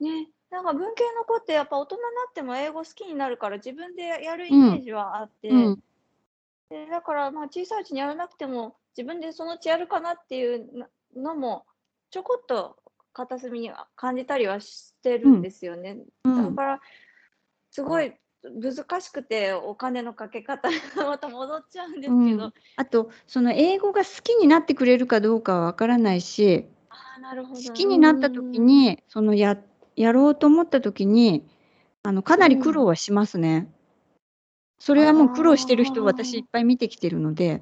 [0.00, 0.28] ね。
[0.50, 5.82] なんか文系の子ってやっぱ大人になっても英語好きになるから自分でやるイメージはあって、うん、
[6.68, 11.64] でだからまあ小さいうちにやらなくても自分でそのうちやるかなっていうのも
[12.10, 12.76] ちょこっと
[13.14, 15.96] 片隅には感じたりはしてるんですよね。
[16.24, 16.80] うんだから
[17.70, 18.12] すごい
[18.44, 20.76] 難しくてお金のかけ方が
[21.08, 22.52] また戻っちゃうんですけど、うん。
[22.76, 27.62] あとその英語が好きになってくれるかどうかはわからないしああなるほど。
[27.62, 29.58] 好きになった時にそのや
[29.96, 31.44] やろうと思った時に
[32.02, 33.68] あのかなり苦労はしますね。
[34.78, 37.56] それはもう苦労してる人私いっぱい見てきてるので、や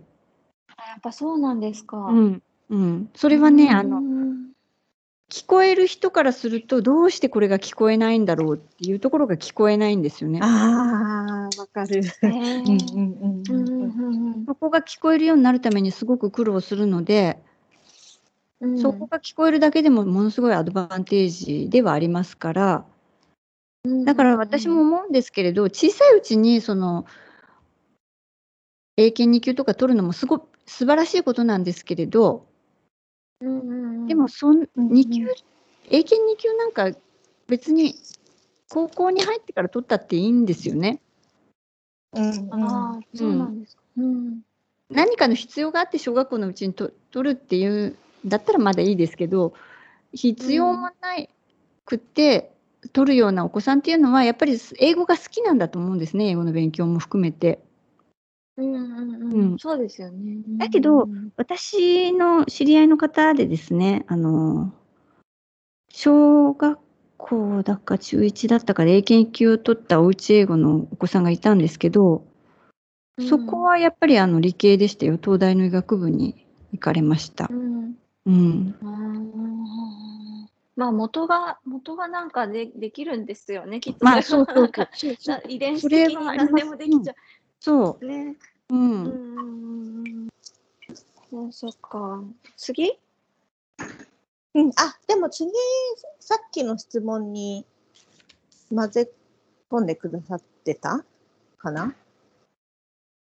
[0.98, 1.96] っぱそうなんですか。
[1.96, 2.42] うん。
[2.68, 4.15] うん、それはねあのうん
[5.28, 10.38] 聞こえる人からするとどうしてこれが聞こえないんだろうっていうところが聞こえないんですよね。
[10.40, 12.04] ああ、わかる。
[12.04, 12.12] そ
[14.54, 17.42] こが聞こえるようになるためにすごく苦労するので、
[18.60, 18.78] うん。
[18.80, 22.84] そこが聞こえるだけでもものすごいアドバンテージではありますから、
[24.04, 27.04] だから私も思うんですけれど、小さいうちにその
[28.96, 32.46] 英検2級とか取るのもすごく素晴らしいことなんですけれど、
[33.40, 35.28] うんうんうんでもそんうん2級、
[35.90, 36.90] 英検2級なんか
[37.48, 37.94] 別に
[38.68, 41.00] 高校に入ってから取ったっていいんですよね。
[42.12, 43.82] うんうんああ、そうなんですか。
[43.98, 44.40] うん。
[44.90, 49.52] 何かの必要があって小学校のうちにと取るっていうんだったらまだいいですけど
[50.12, 51.28] 必要もない
[51.84, 52.52] くて
[52.92, 57.65] 取るようなお子さんっていうのはやっぱり英語が好きなんだと思うんですね英語の勉強も含めて。
[58.56, 59.58] うんうんううんん。
[59.58, 60.36] そうですよね。
[60.58, 64.72] だけどうん私の知り合いの方でですねあの
[65.90, 66.78] 小学
[67.16, 72.24] 校だか中1だったかで英検1級を取ったおうち英語のお子さんがいたんですけど、
[73.18, 77.54] そこはやっぱりあの理系でしたよ東大の医学部に行かれましたう。
[77.54, 77.96] ん。
[78.26, 78.74] うん
[80.76, 84.04] まあ元が元がなんかでできるんですよねきっと。
[84.04, 84.70] まあそうそう
[85.18, 87.14] そう遺伝子そ的に何でもできちゃ
[87.60, 88.36] そうね。
[88.70, 89.42] う、うんんうんう
[90.08, 90.28] ん
[91.32, 91.48] うん。
[91.48, 92.22] あそっか。
[92.56, 92.98] 次？
[94.54, 95.50] うん、あ、でも次、
[96.18, 97.66] さっきの質問に
[98.74, 99.10] 混ぜ
[99.70, 101.04] 込んでくださってた？
[101.58, 101.94] かな？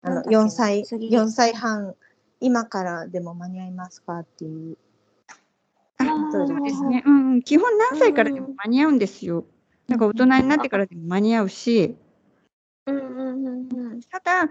[0.03, 1.95] あの、なんだっけ4歳、次4歳半、
[2.41, 4.77] 今からでも間に合いますかっていう。
[6.01, 7.03] あそうそうですね。
[7.05, 9.45] うんうん、基本何歳からでも間に合うんですよ。
[9.89, 11.97] なんか大人になってからでも間に合うし、
[12.89, 14.01] うんうんうんうん。
[14.03, 14.51] ただ、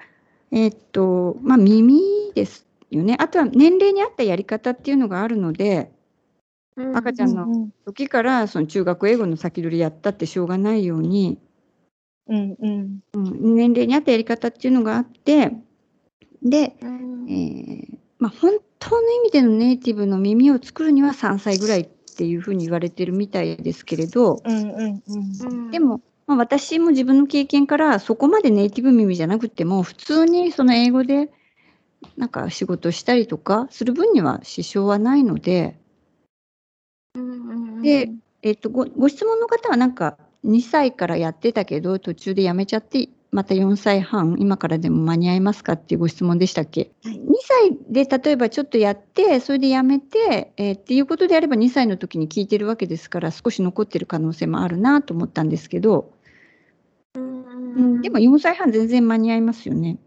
[0.52, 2.02] えーっと、まあ耳
[2.36, 3.16] ですよね。
[3.20, 5.92] あとは年齢に合ったやり方っていうのがあるので、
[6.94, 11.40] 赤ちゃんのうん時からその中学英語の先取りやったってしょうがないように、
[12.28, 13.00] うんうん。
[13.14, 15.54] うん、年齢に合ったやり方っていうのがあって、
[16.44, 17.26] で、うん。
[17.30, 25.02] えーまあ、本当の意味でのネイティブの耳を作るには3歳ぐらいっていうふうに言われてるみたいですけれど、うんうんうん
[25.42, 25.72] うん。
[25.72, 31.32] でも、まあ、私も自分の経験からそこまでネイティブ耳じゃなくても普通にその英語で
[32.18, 35.80] なんか仕事したりとかする分には支障はないので、
[37.82, 38.12] で
[38.44, 47.16] えっとごご質問の方はなんか2歳からやってたけど途中でやめちゃってまた4歳半今からでも間に合いますかっていうご質問でしたっけ、はい。
[47.16, 56.14] 2歳で例えばちょっとやってそれでやめて、えーっていうことであれば2歳の時に聞いてるわけですから少し残ってる可能性もあるなと思ったんですけど、
[58.02, 59.98] でも4歳半全然間に合いますよね。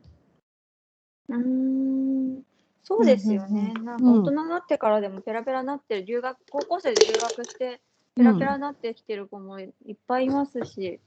[1.28, 2.42] うん。
[2.82, 3.72] そうですよね。
[3.84, 7.80] なんか大人になってからでもペラペラになってる留学高校生で留学して
[8.16, 11.00] ペラペラになってきてる子もいっぱいいますし。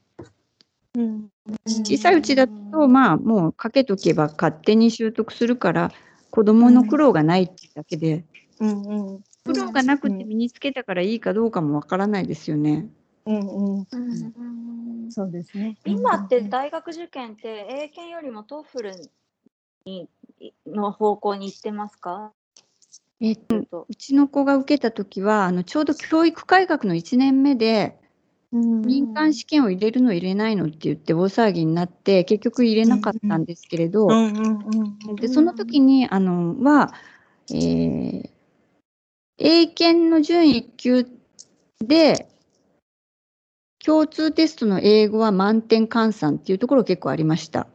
[0.96, 1.28] うん。
[1.66, 5.92] 小さいうちだとまあもうかけとけば勝手に習得するから
[6.30, 8.24] 子供の苦労がないってだけで、
[8.60, 8.86] うん。
[8.86, 12.88] うん苦労がなくてうん身につけたからいいかどうかもわからないですよね。
[13.26, 15.12] うんうん。
[15.12, 15.76] そうですね。
[15.84, 18.92] 今って大学受験って英検よりも TOEFL
[19.84, 20.08] に
[20.66, 22.32] の方向に行ってますか？
[23.20, 23.86] えっと、と。
[23.88, 27.98] うちの子が受けた時はあのちょうど教育改革の1年目で
[28.52, 34.08] 民間試験を入れるの入れないのって言って大騒ぎになって結局入れなかったんですけれど、
[35.16, 36.92] でその時にあのは、
[37.50, 38.30] えー
[39.36, 41.06] 英検の準1級
[41.80, 42.28] で
[43.84, 47.66] 共通テストの英語は満点換算っていうところ結構ありました。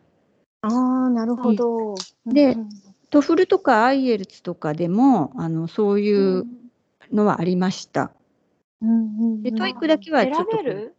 [0.62, 1.96] ああ、なるほど。
[2.26, 2.70] でうん
[3.12, 6.46] TOEFL とか IELTS とかでもあのそういう
[7.12, 8.12] のはありました。
[8.84, 8.94] うんう
[9.38, 10.96] んで、うん TOEIC だけはちょっと選べる？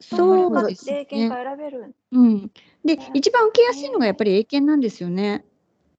[0.00, 1.28] そうです英検ね。
[1.28, 1.94] が選べる。
[2.12, 2.50] うん、
[2.82, 5.44] で一番受けやすいのがやっぱり英検なんですよね。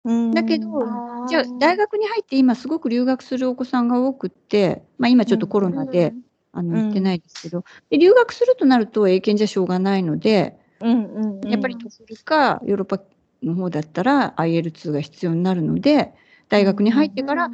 [0.03, 0.83] うんだけどう
[1.25, 6.26] んじゃあ大学に入って今すごく留学するお子さんが多くって、まあ、今ちょっとコロナで、うん
[6.61, 11.49] 行ってないですけど、で留学するとなると英検じゃしょうがないので、うんうんうん。
[11.49, 13.01] やっぱり TOEFL かヨーロッパ
[13.43, 16.13] の方だったら IELTS が必要になるので
[16.49, 17.49] 大学に入ってから、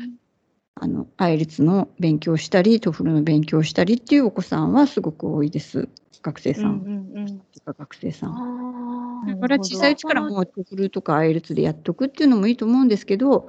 [0.76, 5.88] あの IELTS の勉強をしたり TOEFL の勉強をしたりっていうお子さんはすごく多いです。
[6.22, 7.42] 学生さん、うんうんうん。
[7.66, 8.32] 学生さん。
[8.32, 13.48] あだから小さいうちからもうトフルとか IELTS でやっとくっていうのもいいと思うんですけど、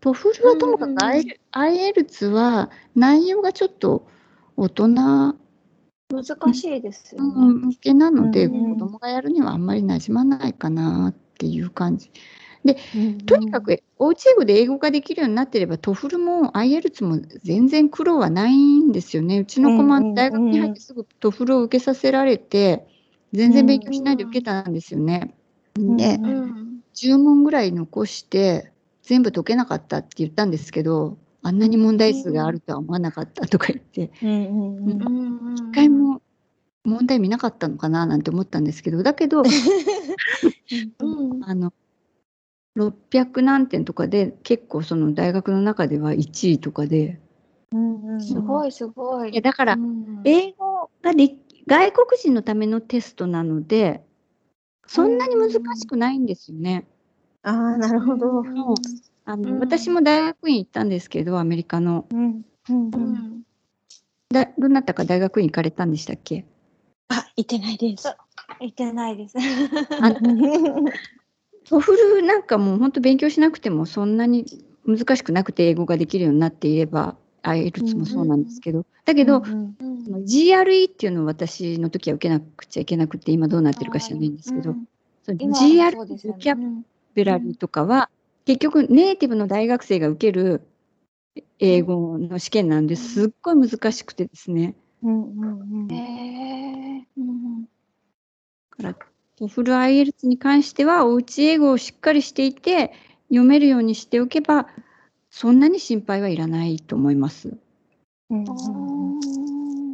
[0.00, 4.08] TOEFL はともかくうん IEL- IELTS は内容がちょっと
[4.58, 7.54] 大人難しいですよね。
[7.66, 12.10] 向けなので、うん子供がやるにはあんまり馴染まないかなっていう感じ。
[12.64, 19.38] うんとにかく、おうち英語で英語ができるようになってれば、 TOEFL も IELTS も全然苦労はないんですよね。
[19.38, 22.88] うちの子うんうんうんも大学に入ってすぐ TOEFL を受けさせられて、
[23.32, 25.36] 全然勉強しないで受けたんですよね。
[25.76, 31.16] で、うんうん10問ぐらい残して全部解けなかったって言ったんですけど
[31.48, 34.10] あんなに問題数があるとは思わなかったとか言って。
[34.20, 36.20] 一回も
[36.84, 39.42] 問題見なかったのかななんて思ったんですけどだけど
[41.00, 41.44] うん。
[41.44, 41.72] あの
[42.76, 47.18] 600何点とかで結構その大学の中では1位とかで。
[47.72, 48.20] うんうん。
[48.20, 49.30] すごいすごい。
[49.32, 50.20] いやだからうん。
[50.24, 51.34] 英語がで
[51.66, 54.02] 外国人のためのテストなので
[54.86, 56.86] そんなに難しくないんですよね。
[57.42, 58.42] ああ、なるほど。
[59.28, 59.60] うんあのうん。
[59.60, 62.06] 私も大学院行ったんですけどアメリカの。
[62.10, 63.12] うんうんううん。
[63.12, 63.42] ん
[64.30, 66.44] だどなたか大学院行かれたんでしたっけ？
[67.08, 69.29] あ、行ってないです。
[69.29, 69.36] 行ってないです。
[70.00, 70.12] あ
[71.68, 74.44] TOEFL なんかもう本当勉強しなくてもそんなに
[74.86, 84.88] 難しくなくて英語ができるようになっていれば IELTS もそうなんですけど、だけど、うんその GRE っていうのを私の時は受けなくちゃいけなくて今どうなってるか知らないんですけど、うん。
[85.28, 86.36] GRE ですよね。
[86.36, 86.82] ボキャ
[87.14, 88.10] ブラリーとかは、
[88.48, 90.62] 結局ネイティブの大学生が受ける
[91.58, 94.74] 英語の試験なんですっごい難しくてですね。
[95.02, 97.06] うんうんうんへえ。
[97.18, 97.68] うんだ
[98.94, 102.94] から TOEFL IELTS に関してはおうち英語をしっかりしていて
[103.28, 104.66] 読めるようにしておけば
[105.28, 107.54] そんなに心配はいらないと思います。
[108.30, 109.87] うんうーん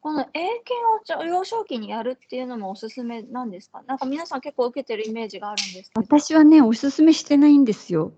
[0.00, 0.60] この英
[1.04, 3.82] 検を幼少期にやるっていうのもおすすめなんですか？
[3.86, 6.00] なんか皆さん結構受けてるイメージがあるんですけど。
[6.00, 8.12] 私はね、おすすめしてないんですよ。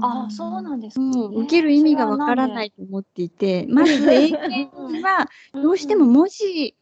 [0.00, 1.00] ああ、そうなんですか。
[1.00, 4.70] もうえー受ける意味がわからないと思っていて、まず英検
[5.02, 5.28] は
[5.60, 6.76] どうしても文字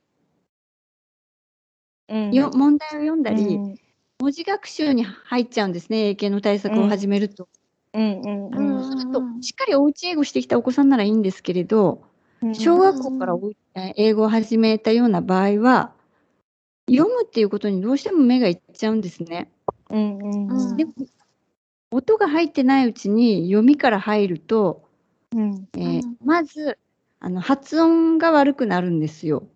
[2.09, 3.77] うんよ問題を読んだり、うん
[4.23, 7.49] 文字学習に入っちゃうんですね、英検の対策を始めると。
[7.95, 12.10] うんうんううんんそうすると、しっかりおうち英語してきたお子さんならいいんですけれど、うん
[12.55, 13.35] 小学校から
[13.97, 15.93] 英語を始めたような場合は、
[16.89, 19.51] 読むっていうことにどうしても目がいっちゃうんですね。
[19.91, 20.77] うんうんうん。
[20.77, 20.93] でも、
[21.93, 24.89] 音が入ってないうちに読みから入ると、
[25.35, 25.69] うん。
[25.77, 26.17] えーうん。
[26.25, 26.79] まず
[27.21, 29.47] あの発音が悪くなるんですよ。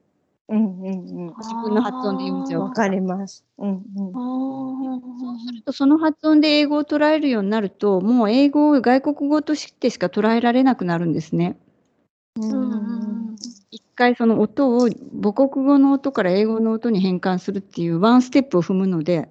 [0.49, 0.91] うんうんう
[1.31, 1.35] ん。
[1.39, 3.45] 自分の発音で読んじゃうわかります。
[3.59, 4.13] うんうん。
[4.13, 11.59] そうするとその発音で英語を捉えるようになるともう英語を外国語としてしか捉えられなくなるんですね。
[12.37, 12.74] うん
[13.95, 19.29] 回その音を母国語の音から英語の音に変換するっていうワンステップを踏むので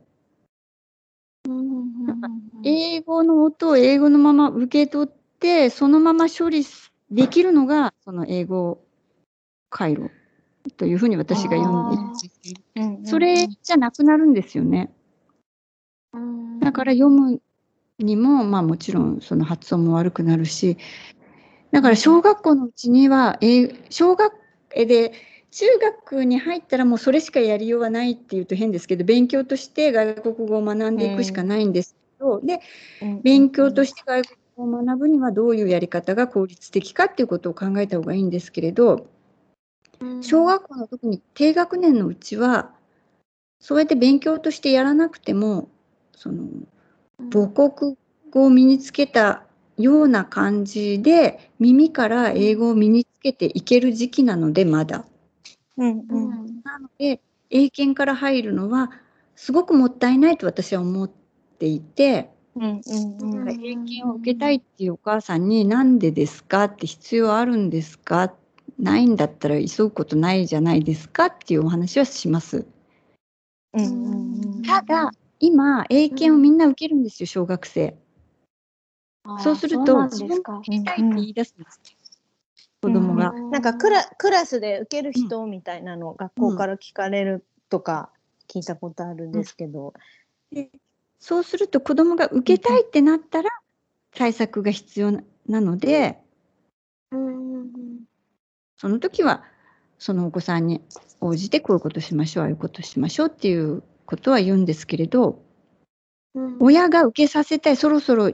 [2.64, 6.64] 英語の音を英語のまま受け取ってそのまま処理
[7.12, 8.80] できるのがその英語
[9.70, 10.10] 回路
[10.78, 14.92] というふうに私が読んでいるそれじゃなくなるんですよね。
[16.62, 17.42] だから読む
[18.00, 20.78] にも、まあもちろんその発音も悪くなるし、
[21.72, 24.43] だから小学校のうちには、えー小学え
[24.76, 25.14] で、
[25.52, 32.60] 中学に入ったらもうそれしかやりようはないっていうと変ですけど、勉強として外国語を学んでいくしかないんですけど、で、
[33.22, 34.40] 勉強として外国
[34.72, 39.08] 語を学ぶにはどういうやり方が効率的かっていうことを考えた方がいいんですけれど、
[40.22, 42.72] 小学校の時に低学年のうちは、
[43.60, 45.70] そうやって勉強としてやらなくても、
[46.16, 46.48] その
[47.32, 47.96] 母国
[48.32, 49.46] 語を身につけた
[49.84, 55.06] ような感じで耳から英語を身につけていける時期なのでまだ。
[55.78, 57.20] うんうんなので
[57.50, 58.92] 英検から入るのは
[59.36, 61.12] すごくもったいないと私は思っ
[61.60, 68.34] ていて、うんうんうん英検を受けたいっていうお母さんになんでですかって必要あるんですか？
[68.80, 72.66] ないんだったら急ぐことないじゃないですかっていうお話はします。
[73.74, 77.98] うんうんただ今英検をみんな受けるんですよ小学生。
[79.40, 81.82] そうするとそうなんですか受けたいって言い出すんです。
[82.82, 83.32] 子供が。
[83.32, 88.10] なんかクラクラスで受ける人みたいなの学校から聞かれるとか
[88.50, 89.94] 聞いたことあるんですけど。
[91.20, 93.50] そうすると子供が受けたいってなったら
[94.14, 96.20] 対策が必要ななので、
[98.78, 99.44] その時は
[100.00, 100.82] そのお子さんに
[101.22, 105.42] 応じてこういうことしましょうああいうことしましょうっていうことは言うんですけれど
[106.60, 108.32] 親が受けさせたいそろそろ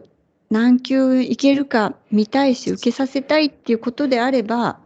[0.49, 4.79] 何級いけるか見たいし受けさせたいっていうことであれば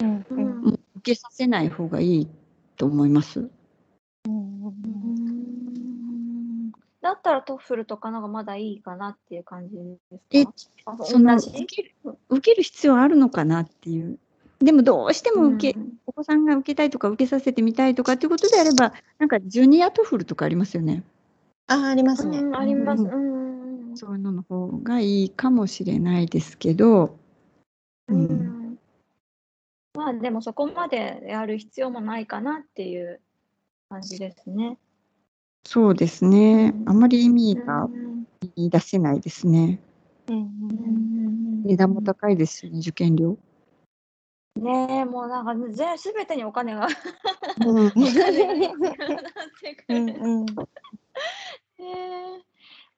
[0.00, 2.28] うんうん受けさせない方がいい
[2.76, 3.48] と思います。
[7.02, 9.76] だったらトッフルとかのがまだいいかなっていう感じ
[10.32, 10.96] でですか？
[10.98, 11.50] あその同じ？
[11.50, 11.94] 受ける
[12.30, 14.18] 受ける必要あるのかなっていう。
[14.60, 21.02] でもどうしても受け、うんお子さんが受けたいとか受けさせてみたいとかっていうことであればなんかジュニアトフルとかありますよね。
[21.66, 22.38] あありますね。
[22.38, 23.02] うんあります。
[23.02, 23.33] ううんん
[23.94, 27.18] そういうのの方がいいかもしれないですけど、
[28.08, 28.78] ううんん
[29.94, 33.20] まあでもそこまでやる必要もないかなっていう
[33.88, 34.78] 感じですね。
[35.66, 36.74] そうですね。
[36.86, 38.26] あまり意味うがん
[38.56, 39.80] 言い出せないですね。
[40.26, 43.38] 値段も高いですしね、受験料。
[44.56, 46.86] ねえ、もうなんかぜすべてにお金が
[47.64, 48.80] うん お金が必要になっ
[49.60, 49.98] てくる。
[49.98, 50.46] うんうん
[51.78, 52.53] えー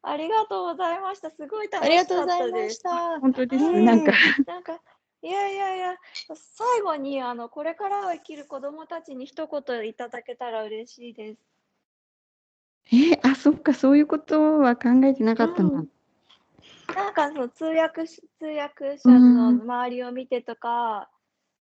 [0.09, 1.31] ありがとうございました。
[1.31, 2.75] すごい楽ありしかったがとうございまです。
[2.77, 3.21] した。
[3.21, 3.65] 本当です。
[3.65, 4.13] うんなんか、
[4.47, 4.81] なんか、
[5.23, 5.97] いやいやいや、
[6.35, 11.41] 最後にあのこれからを生きる子どもたちに一言いただけたら嬉しいです。
[12.93, 15.69] えあ、そっか、そういうことは考えてなかったな。
[15.71, 15.89] うん
[16.95, 21.11] なんかその通訳し通訳者の周りを見てとか、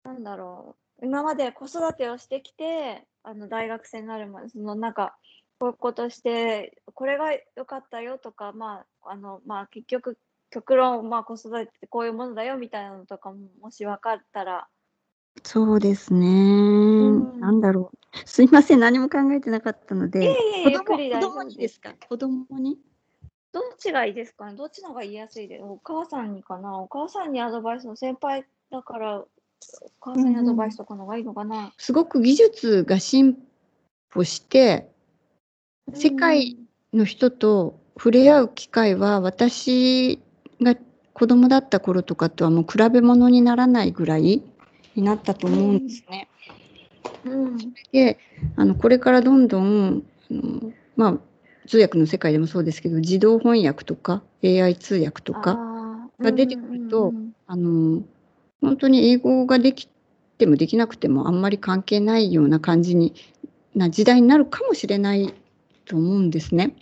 [0.04, 5.16] なんだろう、今まで子育てをしてきて、あの大学生になるまで、そのなんか、
[5.62, 10.18] こういうことして、これが良かったよとか、まあ、あの、まあ、結局、
[10.50, 14.66] 極論、まあ、子育てってこういうものだよみたいなのとかも、もし分かったら、
[15.44, 16.26] そうですね。
[16.28, 18.18] んなんだろう。
[18.28, 20.32] すいません、何も考えてなかったので。
[20.32, 20.36] い
[20.66, 21.20] え子供子。
[21.20, 21.94] 供にですすか？
[22.08, 22.80] 子供に？
[23.52, 24.56] どっちがいいですかね？
[24.56, 26.76] どっちの方が言いやすいですお母さんにかな？
[26.80, 29.28] お母さんにアドバイスの先輩だから、お
[30.00, 33.38] 母さんにアドバイスとかの方がいいのかな、すごく技術が進
[34.10, 34.91] 歩して、
[35.94, 36.56] 世界
[36.92, 40.20] の人と触れ合う機会は私
[40.60, 40.82] が子
[41.22, 44.42] 子供だった頃とかとはもう比べ物にならないぐらい
[44.96, 46.28] になったと思うんですね。
[47.24, 47.56] うん。
[47.92, 48.18] で
[48.56, 51.18] あのこれからどんどんあのまあ
[51.68, 55.58] 通訳の世界でもそうですけど自動翻訳とか AI 通訳とか
[56.18, 58.02] が出てくるとうんうんあの
[58.60, 59.88] 本当に英語ができ
[60.38, 63.14] てもできなくてもあんまり関係ないような感じに
[63.74, 65.34] な時代になるかもしれない
[65.92, 66.74] と思うんですね。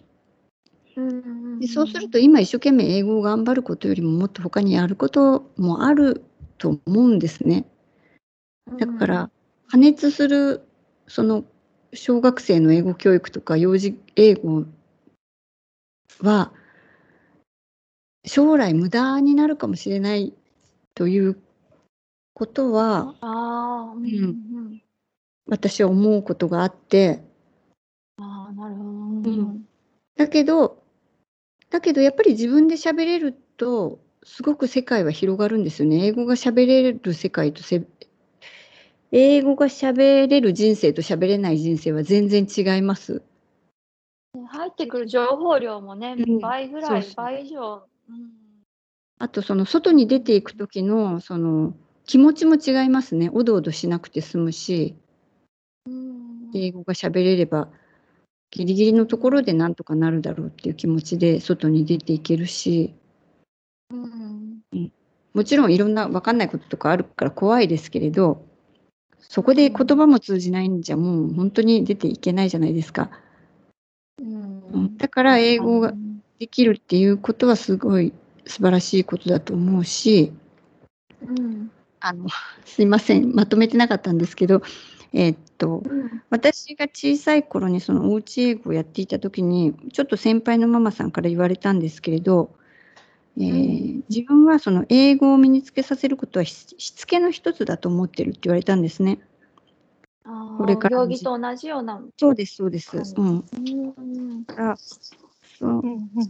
[1.58, 6.22] でそうすると今一生懸命英語を頑張ることよりももっと他にやることもある
[6.58, 7.64] と思うんですね。
[8.78, 9.30] だから
[9.68, 10.62] 加熱する
[11.08, 11.44] その
[11.92, 14.64] 小学生の英語教育とか幼児英語
[16.22, 16.52] は
[18.24, 20.34] 将来無駄になるかもしれない
[20.94, 21.36] という
[22.32, 23.16] ことは
[23.96, 24.82] うんうん
[25.48, 27.28] 私は思うことがあって
[30.20, 30.82] だけど
[31.70, 36.04] だけどやっぱり自分で喋れるとすごく世界は広がるんですよね。
[36.04, 37.82] 英語が喋れる世界とせ
[39.12, 43.22] 英語が喋れる人生と喋れない人生は全然違います。
[44.34, 47.86] ね入ってくる情報量もね、うん倍ぐらい、そうそう倍以上。
[48.10, 48.30] うん
[49.18, 53.30] あとその外に出ていく時のその気持ちも違いますね。
[53.32, 54.96] おどおどしなくて済むし、
[55.86, 57.70] うん英語が喋れれば
[58.50, 62.94] ギリギリのところでなんとかなるだろうっていう気持ちで外に出ていけるし、
[63.90, 64.60] うん。
[65.32, 68.44] もちろんいろんな分かんないこととかあるから怖いですけれど、
[69.18, 73.10] そこで言葉も通じないんじゃもう本当に出ていけないじゃないですか。
[74.18, 74.60] うん。
[74.72, 74.96] うん。
[74.96, 78.14] だから英語がうんできるっていうことはすごい
[78.46, 80.32] 素晴らしいことだと思うし、
[81.22, 81.70] うん
[82.00, 82.28] あの、
[82.64, 84.62] すいません、まとめてなかったんですけど、
[85.12, 86.22] えーっと、うん。
[86.30, 92.54] 私が小さい頃にそのおうち英語をやっていた時にちょっと先輩のママさんから言われたんですけれど、
[93.38, 99.20] えー自分はその英語を身につけさせることはししつけの一つだと思ってるって言われたんですね。
[100.58, 102.02] これからの行儀と同じような。
[102.16, 102.96] そうですそうです。
[102.96, 104.44] はいうん、うん。
[104.44, 104.76] だから
[105.58, 105.82] そう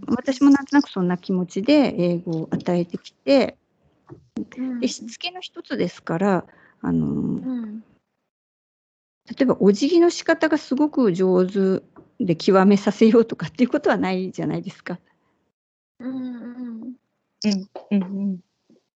[0.09, 3.57] 私もなんとなくそんな気持ちで英語を与えてきて
[4.57, 4.81] うん。
[4.81, 6.45] でしつけの一つですから
[6.83, 7.70] あのうん
[9.31, 11.83] 例えばお辞儀の仕方がすごく上手
[12.19, 14.99] で極めさせようとかっていうことはないじゃないですか。
[16.01, 16.97] うんうん
[17.45, 17.69] うん。
[17.91, 18.41] うん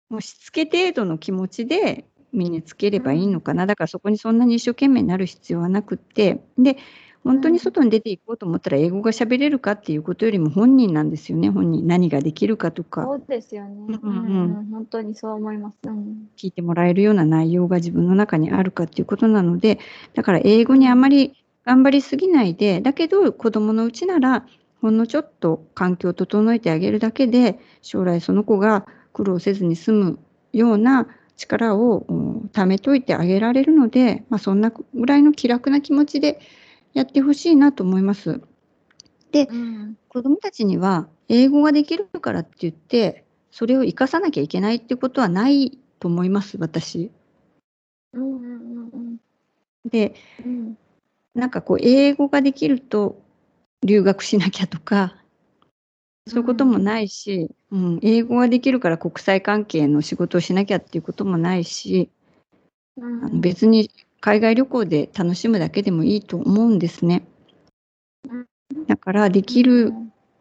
[0.08, 6.42] もうしつけ程度の気持ちで身につければいいのかな、だからそこにそんなに一生懸命になる必要はなくって。
[6.58, 6.76] で
[7.24, 11.86] 本当に外に出ていこうと思ったら英語が喋れるかっていうことよりも本人なんですよね本人。
[11.86, 13.02] 何ができるかとか。
[13.04, 13.98] そうですよね。
[14.02, 14.66] うんうんうん。
[14.70, 15.78] 本当にそう思います。
[15.84, 16.28] うん。
[16.36, 19.78] 聞いてもらえるような内容が自分の中にあるかっていうことなので
[20.14, 24.46] だから英語にあまり頑張りすぎないでだけど子どものうちなら
[24.80, 30.18] ほんのちょっと環境を整えてあげるだけで将来その子が苦労せずに済む
[30.52, 31.06] ような
[31.36, 36.40] 力をうん貯めといてあげられるので、まあ、そんなぐらいの気楽な気持ちで
[36.94, 38.40] やってほしいなと思います。
[39.34, 47.10] うん子どもたちには英語ができるからって言ってそれを生かさなきゃいけないってことはないと思います私。
[48.12, 49.16] うんうんうん
[49.88, 50.14] で
[50.44, 50.78] うん
[51.34, 53.22] なんかこう英語ができると
[53.82, 55.16] 留学しなきゃとか
[56.26, 62.10] そういうこともないし、うん英語ができるから国際関係の仕事をしなきゃっていうこともないし
[62.96, 63.90] うんあの別に
[64.22, 67.26] 海外旅行で楽しむだけでもいいと思うんですね
[68.30, 68.36] う
[68.78, 68.86] ん。
[68.86, 69.92] だからできる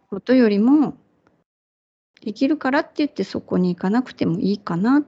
[0.09, 0.93] ことよりも
[2.21, 5.03] できるからって言ってそこに行かなくてもいいかなっ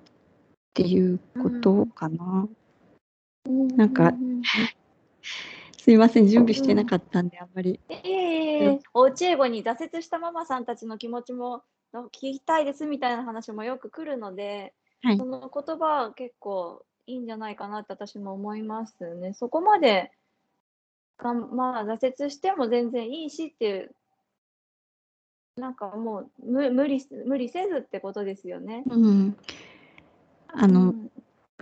[0.73, 2.47] ていうことかな。
[3.45, 4.13] うんなんか
[5.77, 7.79] すいません準備してなかったんであんまり。
[7.89, 11.61] ええおうち英語に挫折したママさんたちの気持ちも
[11.93, 19.33] の聞きたいですみたいな話もよく来るので、はいその言葉は結構いいんじゃないかなって私も思いますね。
[19.33, 20.11] そこまで
[21.17, 23.95] がんまあ挫折しても全然いいしっていう
[25.57, 28.83] なんかもう無無理無理せずってことですよね。
[28.87, 29.37] うん、
[30.47, 31.11] あうの、ん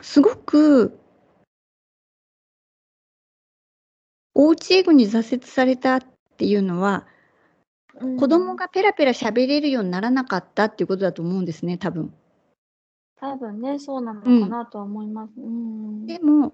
[0.01, 0.97] すごく
[4.33, 5.99] おうち英語に挫折されたっ
[6.37, 7.05] ていうのは
[7.99, 12.13] うん子供がペラペラ喋れるようにならなかったっていうことだと思うんですね多分。
[13.22, 15.32] 多分ねそうなのかなとは思います。
[15.38, 16.07] うん。
[16.07, 16.53] でも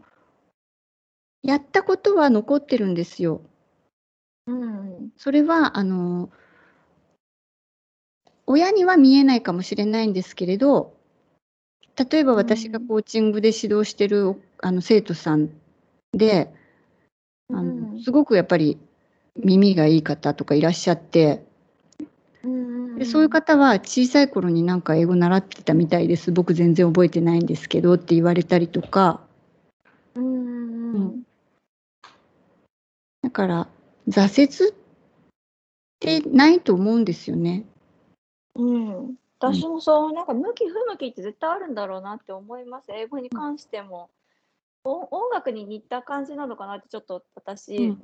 [1.42, 3.42] やったことは残ってるんですよ。
[4.48, 5.10] うん。
[5.16, 6.30] それはあの
[8.46, 10.94] 親には見えないかもしれないんですけれど
[11.96, 12.88] 例えば私がうん。
[12.88, 15.50] コーチングで指導してるおあの生徒さん
[16.12, 16.54] で
[17.50, 17.94] あうん。
[17.94, 18.78] のすごくやっぱり
[19.38, 21.46] 耳がいい方とかいらっしゃって
[22.98, 26.32] でそういう方は小さい頃になんか英語習ってたみたいです。
[26.32, 29.22] 僕全然覚えてないんですけどって言われたりとか、
[30.16, 31.24] うんうんうん。
[33.22, 33.68] だから
[34.10, 34.74] 挫折っ
[36.00, 37.66] てないと思うんですよね。
[38.56, 42.88] うん、私もそう、なんか向き不向きって絶対あるんだろうなって思います。
[42.90, 44.10] 英語に関しても。
[44.84, 47.98] お音楽に似た感じなのかなってちょっと私、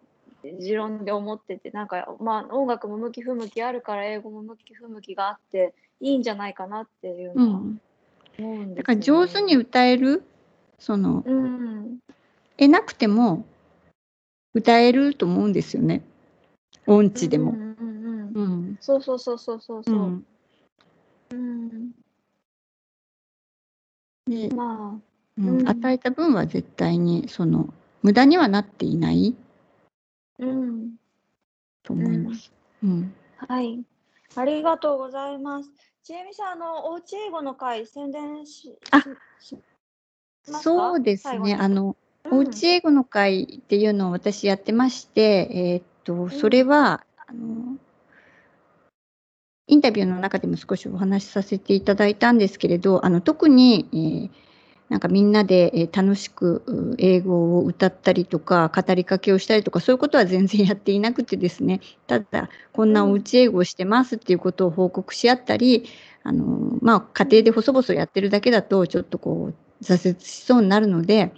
[0.60, 7.82] 持論で思ってて、なんかまあ音楽も向き不向きあるから英語も向き不向きがあっていいんじゃないかなっていううのはん、
[8.40, 8.76] 思うんですよね。
[8.76, 10.24] だから上手に歌える？
[10.80, 12.00] そのうん、
[12.58, 13.46] 得なくても
[14.54, 16.02] 歌えると思うんですよね。
[16.86, 17.52] 音痴でも。
[17.52, 18.44] うんうんうんうん。
[18.44, 18.78] うん。
[18.82, 19.84] そうそうそうそうそうう。
[19.84, 19.96] そう。
[19.96, 20.26] ん。
[21.32, 21.92] うん、
[24.28, 25.02] でまあ、
[25.38, 25.68] うんうん。
[25.70, 29.36] 与えた分は絶対にその無駄にはなっていない
[30.40, 30.96] うん。
[31.84, 32.52] と思います。
[32.84, 33.84] うんはい。
[34.36, 35.70] ありがとうございます。
[36.04, 39.02] ちえみさん、あの、おうち英語の会、宣伝し、あ
[39.40, 39.62] ししま
[40.46, 40.60] すか？
[40.60, 45.22] そうです最後にねあの、うんおうち英語の会っていうのを私やってまして、
[45.52, 47.78] えーっとそれは、あの
[49.68, 54.30] インタビューの中でも少しお話しさせていただいたんですけれどあの特に、えー
[54.94, 65.86] なんかみんなで、楽しく英語を歌ったりとか語りかけをしたりとかそういうことは全然やっていなくてですねただこんなおうち英語をしてますっていうことを報告し合ったり
[66.22, 71.34] あの、まあ、家庭で細々やってるだけだとちょっとこう挫折しそうになるので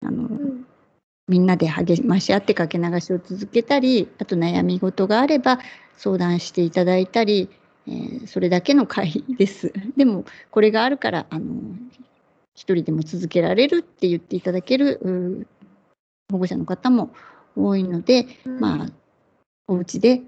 [0.00, 0.28] あの、
[1.26, 5.58] みんなで励まし合ってかけ流しを続けたりあと悩み事があれば
[5.96, 7.48] 相談していただいたり、
[7.88, 9.72] えーそれだけの会です。
[9.96, 11.44] でもこれがあるからあの
[12.54, 15.46] 一人でも続けられるって言っていただけるう
[16.30, 17.12] 保護者の方も
[17.56, 18.86] 多いので、まあ
[19.66, 20.22] お家で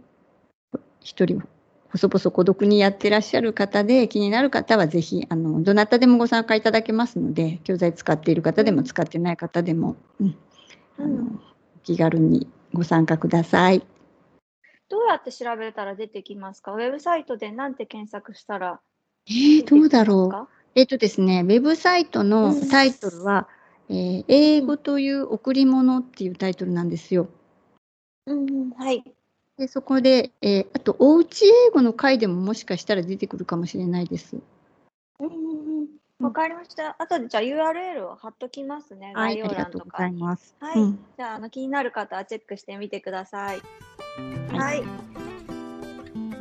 [1.01, 1.43] 一人
[1.91, 10.37] 細々孤独にやってらっしゃる方で気になる方はぜひあのどなたでもご参加いただけますので教材使っている方でも使ってない方でも、うん
[10.99, 11.41] あの
[11.85, 13.87] 気軽にご参加ください。
[14.89, 16.73] どうやって調べたら出てきますか？
[16.73, 18.81] ウェブサイトでなんて検索したら
[19.29, 20.56] えー、どうだろう。
[20.77, 23.49] うえっとですね、ウェブサイトのうんタイトルは、
[23.89, 27.29] えー英語という贈り物っていうタイトルなんですよ。
[28.27, 29.03] うんうん、はい。
[29.57, 34.37] でそこで、えーあと、おうち英語の回でももしかしたら出てくるかもしれないです。
[35.19, 35.35] うんうん
[35.81, 36.25] うん。
[36.25, 36.97] わかりました。
[36.99, 39.13] あとでじゃあ URL を貼っときますね。
[39.15, 40.13] はい、概要ありが欄とかとうござい。
[40.13, 40.57] ます。
[40.61, 43.63] はいうんじゃああの気になる方はチェックしてみてください。
[44.53, 45.26] はいはい。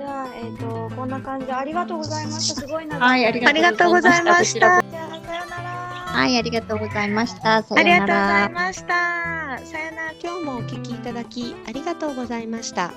[0.05, 2.61] じゃあ、えっ、と、こんな感じでありがとうございました。
[2.61, 4.59] すごい長はい、ありがとうございました。
[4.59, 5.69] じゃあ、さよなら。
[6.13, 7.63] はい、ありがとうございました。
[7.63, 8.49] さありよながとうございら。
[8.49, 9.65] ました。
[9.65, 10.11] さよなら。
[10.21, 12.91] 今日もお聞きいただきありがとうございました。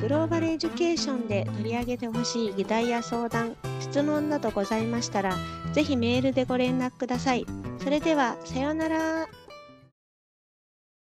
[0.00, 5.34] グローバルエデュケーションで取り上げてほしい議題や相談、質問などございましたら、
[5.72, 7.44] ぜひメールでご連絡ください。
[7.82, 9.41] それでは、さようなら。